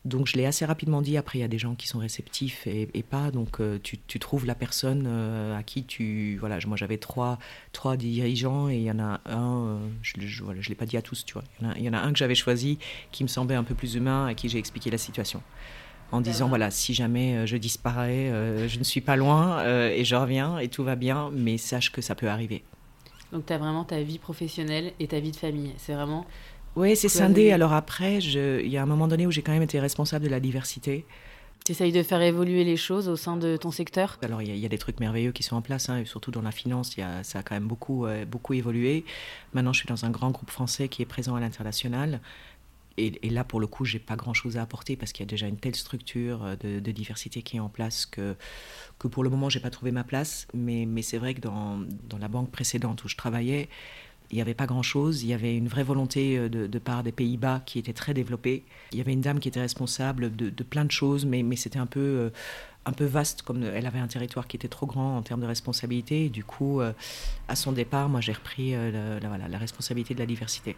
[0.04, 1.16] Donc je l'ai assez rapidement dit.
[1.16, 3.30] Après, il y a des gens qui sont réceptifs et, pas.
[3.30, 6.58] Donc tu, trouves la personne à qui tu voilà.
[6.66, 7.38] Moi j'avais trois
[7.72, 9.78] trois dirigeants et il y en a un.
[10.02, 11.44] je, je l'ai pas dit à tous, tu vois.
[11.60, 12.78] Il y en a, il y en a un que j'avais choisi
[13.12, 15.42] qui me semblait un peu plus humain à qui j'ai expliqué la situation
[16.12, 19.90] en disant voilà, si jamais euh, je disparais, euh, je ne suis pas loin euh,
[19.90, 22.64] et je reviens et tout va bien, mais sache que ça peut arriver.
[23.32, 25.72] Donc tu as vraiment ta vie professionnelle et ta vie de famille.
[25.76, 26.26] C'est vraiment.
[26.76, 27.50] Oui, c'est scindé.
[27.50, 30.30] Alors après, il y a un moment donné où j'ai quand même été responsable de
[30.30, 31.04] la diversité.
[31.64, 34.16] Tu essayes de faire évoluer les choses au sein de ton secteur?
[34.22, 36.52] Alors il y, a des trucs merveilleux qui sont en place, hein, surtout dans la
[36.52, 39.04] finance, y a, ça a quand même beaucoup, beaucoup évolué.
[39.52, 42.20] Maintenant je suis dans un grand groupe français qui est présent à l'international
[42.98, 45.46] et, là, pour le coup, j'ai pas grand-chose à apporter parce qu'il y a déjà
[45.46, 48.34] une telle structure euh, de, diversité qui est en place que,
[48.98, 50.46] que pour le moment, j'ai pas trouvé ma place.
[50.54, 51.80] Mais, c'est vrai que dans,
[52.18, 53.68] la banque précédente où je travaillais,
[54.30, 55.22] il n'y avait pas grand-chose.
[55.22, 58.64] Il y avait une vraie volonté euh, de, part des Pays-Bas qui était très développée.
[58.92, 61.86] Il y avait une dame qui était responsable de, plein de choses, mais, c'était un
[61.86, 62.00] peu...
[62.00, 62.30] Euh,
[62.86, 65.46] un peu vaste, comme elle avait un territoire qui était trop grand en termes de
[65.46, 66.30] responsabilité.
[66.30, 70.74] Du coup, à son départ, moi, j'ai repris la, la responsabilité de la diversité.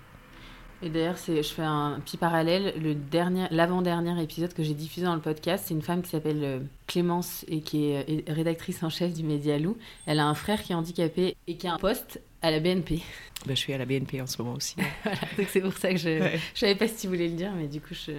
[0.82, 2.74] Et d'ailleurs, je fais un petit parallèle.
[2.80, 6.42] Le dernier, l'avant-dernier épisode que j'ai diffusé dans le podcast, c'est une femme qui s'appelle
[6.42, 9.76] euh, Clémence et qui est euh, rédactrice en chef du Média Loup.
[10.06, 13.02] Elle a un frère qui est handicapé et qui a un poste à la BNP.
[13.46, 14.76] Ben, je suis à la BNP en ce moment aussi.
[15.02, 17.52] voilà, donc c'est pour ça que je ne savais pas si tu voulais le dire,
[17.54, 18.12] mais du coup, je,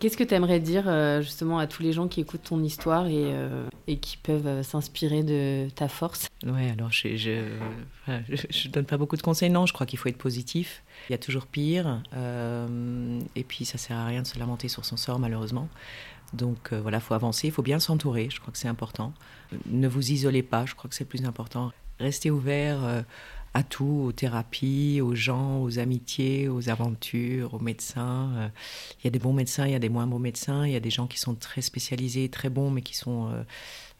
[0.00, 3.06] Qu'est-ce que tu aimerais dire euh, justement à tous les gens qui écoutent ton histoire
[3.06, 3.34] et,
[3.86, 6.28] et qui peuvent s'inspirer de ta force?
[6.46, 9.98] Ouais, alors je ne je, je, donne pas beaucoup de conseils, non, je crois qu'il
[9.98, 10.84] faut être positif.
[11.08, 12.00] Il y a toujours pire.
[12.14, 15.68] Euh, et puis, ça sert à rien de se lamenter sur son sort, malheureusement.
[16.32, 19.14] Donc euh, voilà, il faut avancer, il faut bien s'entourer, je crois que c'est important.
[19.66, 21.72] Ne vous isolez pas, je crois que c'est le plus important.
[21.98, 23.00] Restez ouvert euh,
[23.54, 28.50] à tout, aux thérapies, aux gens, aux amitiés, aux aventures, aux médecins.
[29.00, 30.76] Il y a des bons médecins, il y a des moins bons médecins, il y
[30.76, 33.30] a des gens qui sont très spécialisés, très bons, mais qui sont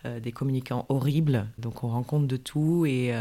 [0.05, 1.47] des communicants horribles.
[1.59, 3.13] Donc on rencontre de tout et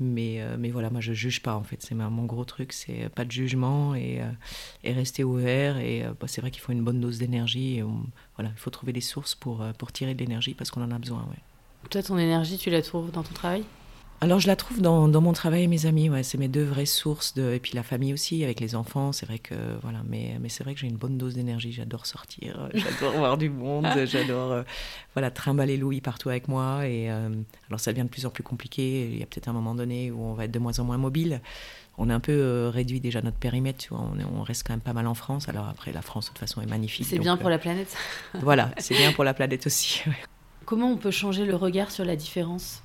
[0.00, 1.76] mais, euh, mais voilà, moi je juge pas en fait.
[1.80, 5.76] C'est mon gros truc, c'est pas de jugement et, euh, rester ouvert.
[5.78, 7.82] Et euh, bah, c'est vrai qu'il faut une bonne dose d'énergie.
[8.36, 10.98] Voilà, il faut trouver des sources pour, pour tirer de l'énergie parce qu'on en a
[10.98, 11.26] besoin.
[11.90, 13.64] Toi, ton énergie, tu la trouves dans ton travail?
[14.22, 16.62] Alors je la trouve dans, dans, mon travail et mes amis, ouais, c'est mes deux
[16.62, 20.02] vraies sources de, et puis la famille aussi avec les enfants, c'est vrai que voilà,
[20.06, 23.48] mais, mais c'est vrai que j'ai une bonne dose d'énergie, j'adore sortir, j'adore voir du
[23.48, 24.62] monde, j'adore euh,
[25.14, 27.30] voilà trimballer Louis partout avec moi et euh,
[27.68, 30.10] alors ça devient de plus en plus compliqué, il y a peut-être un moment donné
[30.10, 31.40] où on va être de moins en moins mobile.
[31.96, 34.72] On est un peu euh, réduit déjà notre périmètre, tu vois, on, on, reste quand
[34.72, 35.48] même pas mal en France.
[35.48, 37.06] Alors après, la France de toute façon est magnifique.
[37.06, 37.94] C'est bien pour la planète.
[38.34, 40.02] voilà, c'est bien pour la planète aussi.
[40.64, 42.82] Comment on peut changer le regard sur la différence?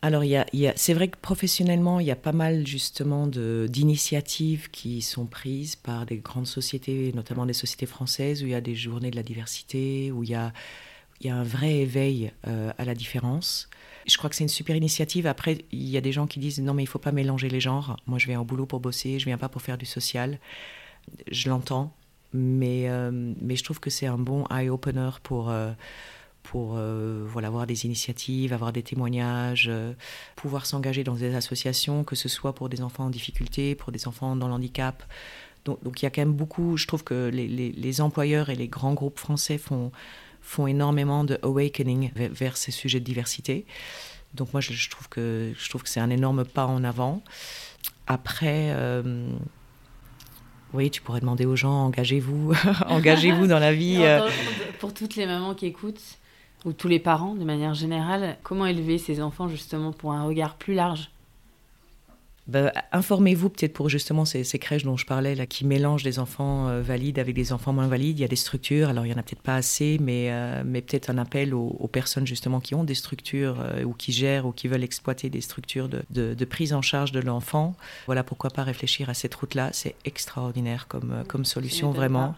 [0.00, 0.46] Alors, y a,
[0.76, 6.06] c'est vrai que professionnellement, il y a pas mal justement d'initiatives qui sont prises par
[6.06, 9.24] des grandes sociétés, notamment des sociétés françaises, où il y a des journées de la
[9.24, 10.52] diversité, où il y a,
[11.24, 13.68] un vrai éveil euh, à la différence.
[14.06, 15.26] Je crois que c'est une super initiative.
[15.26, 17.60] Après, il y a des gens qui disent non, mais il faut pas mélanger les
[17.60, 17.96] genres.
[18.06, 20.38] Moi, je viens au boulot pour bosser, je viens pas pour faire du social.
[21.28, 21.92] Je l'entends,
[22.32, 25.50] mais, euh, je trouve que c'est un bon eye-opener pour.
[25.50, 25.72] Euh,
[26.50, 29.92] pour euh, voilà, avoir des initiatives, avoir des témoignages, euh,
[30.34, 34.08] pouvoir s'engager dans des associations, que ce soit pour des enfants en difficulté, pour des
[34.08, 35.02] enfants dans le handicap.
[35.66, 38.66] Donc, donc il y a quand même beaucoup, je trouve que les, employeurs et les
[38.66, 39.92] grands groupes français font,
[40.40, 43.66] font énormément de awakening vers, ces sujets de diversité.
[44.32, 47.22] Donc moi, je, trouve que, je trouve que c'est un énorme pas en avant.
[48.06, 48.72] Après...
[48.72, 49.28] Euh,
[50.74, 52.52] oui, tu pourrais demander aux gens, engagez-vous,
[52.88, 54.04] engagez-vous dans la vie.
[54.80, 56.18] Pour toutes les mamans qui écoutent,
[56.68, 60.56] ou tous les parents de manière générale, comment élever ces enfants justement pour un regard
[60.56, 61.10] plus large?
[62.46, 66.18] Bah, Informez-vous peut-être pour justement ces, ces, crèches dont je parlais, là, qui mélangent des
[66.18, 68.18] enfants euh, valides avec des enfants moins valides.
[68.18, 70.62] Il y a des structures, alors il n'y en a peut-être pas assez, mais, euh,
[70.64, 74.12] mais peut-être un appel aux, aux, personnes justement qui ont des structures euh, ou qui
[74.12, 77.74] gèrent ou qui veulent exploiter des structures de, de, de prise en charge de l'enfant.
[78.06, 79.68] Voilà, pourquoi pas réfléchir à cette route-là.
[79.72, 82.28] C'est extraordinaire comme, comme solution, vraiment.
[82.28, 82.36] Pas.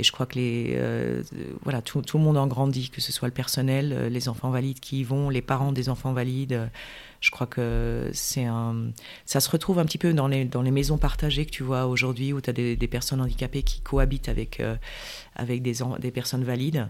[0.00, 1.22] Et je crois que les, euh,
[1.62, 4.80] voilà, tout, le monde en grandit, que ce soit le personnel, euh, les enfants valides
[4.80, 6.70] qui y vont, les parents des enfants valides.
[7.20, 8.92] Je crois que c'est un,
[9.26, 11.86] ça se retrouve un petit peu dans les, dans les maisons partagées que tu vois
[11.86, 14.74] aujourd'hui, où tu as des, personnes handicapées qui cohabitent avec, euh,
[15.36, 16.88] avec des, des personnes valides.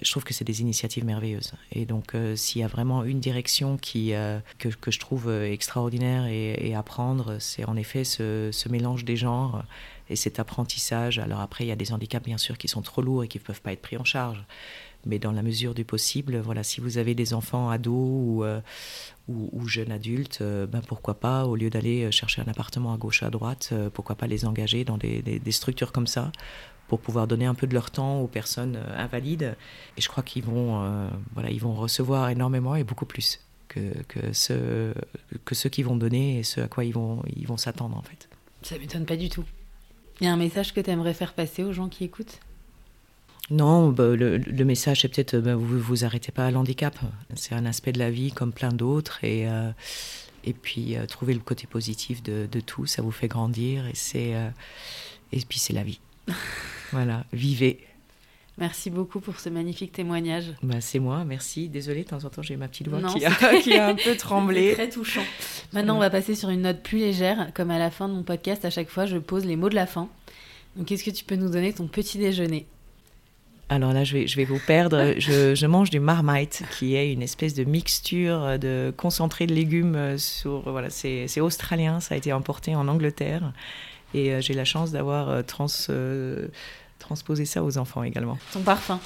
[0.00, 1.52] Je trouve que c'est des initiatives merveilleuses.
[1.72, 5.30] Et donc, euh, s'il y a vraiment une direction qui, euh, que, que, je trouve
[5.30, 9.62] extraordinaire et, à prendre, c'est en effet ce mélange des genres
[10.08, 11.18] et cet apprentissage.
[11.18, 13.38] Alors après, il y a des handicaps bien sûr qui sont trop lourds et qui
[13.38, 14.44] ne peuvent pas être pris en charge.
[15.06, 18.60] Mais dans la mesure du possible, voilà, si vous avez des enfants ados ou, euh,
[19.66, 23.30] jeunes adultes, euh, ben pourquoi pas, au lieu d'aller chercher un appartement à gauche à
[23.30, 26.32] droite, euh, pourquoi pas les engager dans des, structures comme ça
[26.88, 29.56] pour pouvoir donner un peu de leur temps aux personnes invalides.
[29.96, 34.20] Et je crois qu'ils vont, voilà, ils vont recevoir énormément et beaucoup plus que, que,
[35.44, 38.02] que ceux qui vont donner et ce à quoi ils vont, ils vont s'attendre en
[38.02, 38.28] fait.
[38.62, 39.44] Ça m'étonne pas du tout.
[40.20, 42.40] Il y a un message que tu aimerais faire passer aux gens qui écoutent?
[43.50, 46.98] Non, bah, le, le, message, c'est peut-être bah, vous vous arrêtez pas à l'handicap.
[47.34, 49.22] C'est un aspect de la vie comme plein d'autres.
[49.22, 49.70] Et, euh,
[50.44, 53.86] et puis, euh, trouver le côté positif de, de, tout, ça vous fait grandir.
[53.86, 54.48] Et, c'est, euh,
[55.32, 56.00] et puis, c'est la vie.
[56.92, 57.86] voilà, vivez.
[58.58, 60.54] Merci beaucoup pour ce magnifique témoignage.
[60.62, 61.68] Bah, c'est moi, merci.
[61.68, 63.30] Désolée, de temps en temps, j'ai ma petite voix non, qui, a,
[63.62, 64.72] qui, a, un peu tremblé.
[64.72, 65.24] très touchant.
[65.74, 67.50] Maintenant, on va passer sur une note plus légère.
[67.54, 69.74] Comme à la fin de mon podcast, à chaque fois, je pose les mots de
[69.74, 70.08] la fin.
[70.76, 72.66] Donc, est-ce que tu peux nous donner ton petit déjeuner?
[73.68, 75.14] Alors là, je vais, je vais vous perdre.
[75.18, 80.16] Je, je, mange du marmite, qui est une espèce de mixture de concentré de légumes.
[80.16, 83.52] Sur, voilà, c'est, c'est australien, ça a été importé en Angleterre.
[84.14, 86.48] Et euh, j'ai la chance d'avoir euh, trans, euh,
[86.98, 88.38] transposé ça aux enfants également.
[88.52, 89.00] Ton parfum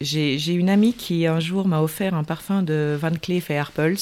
[0.00, 3.96] j'ai, une amie qui un jour m'a offert un parfum de Van Cleef et Arpels.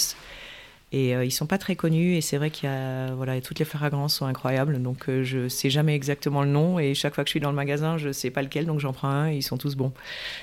[0.90, 3.58] Et euh, ils sont pas très connus et c'est vrai qu'il y a voilà toutes
[3.58, 7.24] les fragrances sont incroyables donc euh, je sais jamais exactement le nom et chaque fois
[7.24, 9.36] que je suis dans le magasin je sais pas lequel donc j'en prends un et
[9.36, 9.94] ils sont tous bons.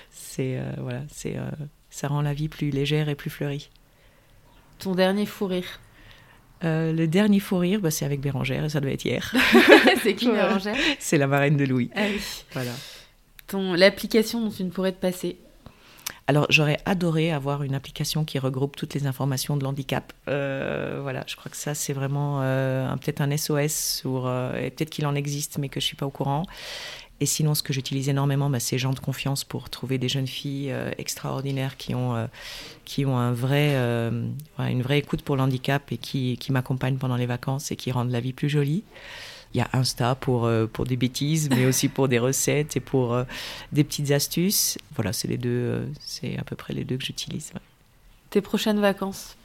[0.09, 1.51] C'est euh, voilà c'est euh,
[1.91, 3.69] ça rend la vie plus légère et plus fleurie.
[4.79, 5.79] Ton dernier fou rire.
[6.63, 9.33] Euh, le dernier fou rire, bah, c'est avec Bérangère et ça devait être hier.
[10.03, 11.89] c'est qui Bérangère C'est la marraine de Louis.
[11.95, 12.21] Ah oui.
[12.51, 12.71] Voilà.
[13.47, 15.37] Ton l'application dont tu ne pourrais te passer.
[16.27, 20.13] Alors j'aurais adoré avoir une application qui regroupe toutes les informations de l'handicap.
[20.27, 24.91] Euh, voilà, je crois que ça c'est vraiment euh, peut-être un SOS sur, et peut-être
[24.91, 26.45] qu'il en existe mais que je suis pas au courant.
[27.21, 30.27] Et sinon, ce que j'utilise énormément, bah, c'est gens de confiance pour trouver des jeunes
[30.27, 32.27] filles euh, extraordinaires qui ont, euh,
[32.85, 34.21] qui ont euh,
[34.59, 38.21] une vraie écoute pour l'handicap et qui, m'accompagnent pendant les vacances et qui rendent la
[38.21, 38.83] vie plus jolie.
[39.53, 40.47] Il y a Insta pour,
[40.85, 43.17] des bêtises, mais aussi pour des recettes et pour
[43.71, 44.77] des petites astuces.
[44.93, 47.51] Voilà, c'est les deux, c'est à peu près les deux que j'utilise.
[48.29, 49.35] Tes prochaines vacances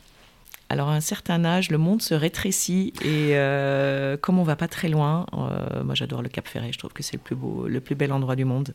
[0.71, 4.69] alors, à un certain âge, le monde se rétrécit et euh, comme on va pas
[4.69, 7.69] très loin, euh, moi j'adore le Cap Ferret, je trouve que c'est le plus beau,
[7.69, 8.75] le plus bel endroit du monde.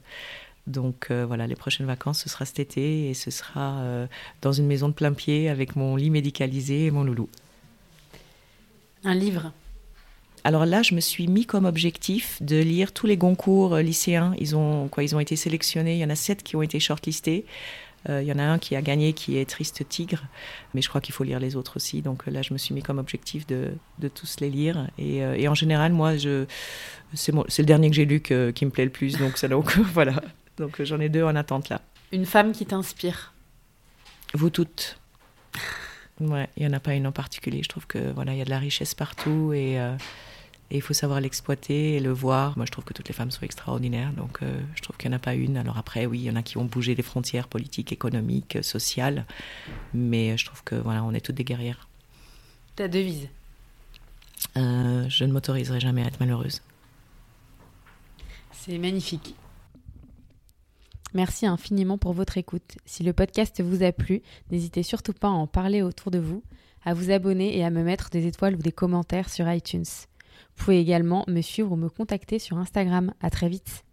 [0.67, 3.81] Donc euh, voilà, les prochaines vacances, ce sera cet été et ce sera
[4.41, 7.27] dans une maison de plein pied avec mon lit médicalisé et mon loulou.
[9.03, 9.51] Un livre
[10.45, 14.33] alors là, je me suis mis comme objectif de lire tous les Goncourt lycéens.
[14.39, 15.95] Ils ont, quoi, ils ont été sélectionnés.
[15.95, 17.45] Il y en a sept qui ont été shortlistés.
[18.07, 20.23] Euh, il y en a un qui a gagné, qui est Triste Tigre.
[20.73, 22.01] Mais je crois qu'il faut lire les autres aussi.
[22.01, 24.87] Donc là, je me suis mis comme objectif de, de tous les lire.
[24.97, 26.45] Et, et, en général, moi, je,
[27.13, 29.17] c'est, le dernier que j'ai lu qui me plaît le plus.
[29.17, 30.21] Donc, ça, donc voilà.
[30.57, 31.81] Donc j'en ai deux en attente là.
[32.11, 33.33] Une femme qui t'inspire
[34.33, 34.97] Vous toutes.
[36.19, 37.63] Ouais, il n'y en a pas une en particulier.
[37.63, 39.79] Je trouve que voilà, il y a de la richesse partout et
[40.71, 42.55] et il faut savoir l'exploiter et le voir.
[42.57, 45.15] Moi, je trouve que toutes les femmes sont extraordinaires, donc euh, je trouve qu'il n'y
[45.15, 45.57] en a pas une.
[45.57, 49.25] Alors après, oui, il y en a qui ont bougé les frontières politiques, économiques, sociales,
[49.93, 51.87] mais je trouve que voilà, on est toutes des guerrières.
[52.75, 53.29] Ta devise?
[54.57, 56.61] Euh, Je ne m'autoriserai jamais à être malheureuse.
[58.51, 59.35] C'est magnifique.
[61.13, 62.77] Merci infiniment pour votre écoute.
[62.85, 66.43] Si le podcast vous a plu, n'hésitez surtout pas à en parler autour de vous,
[66.85, 69.85] à vous abonner et à me mettre des étoiles ou des commentaires sur iTunes.
[70.59, 73.13] Vous pouvez également me suivre ou me contacter sur Instagram.
[73.21, 73.85] À très vite.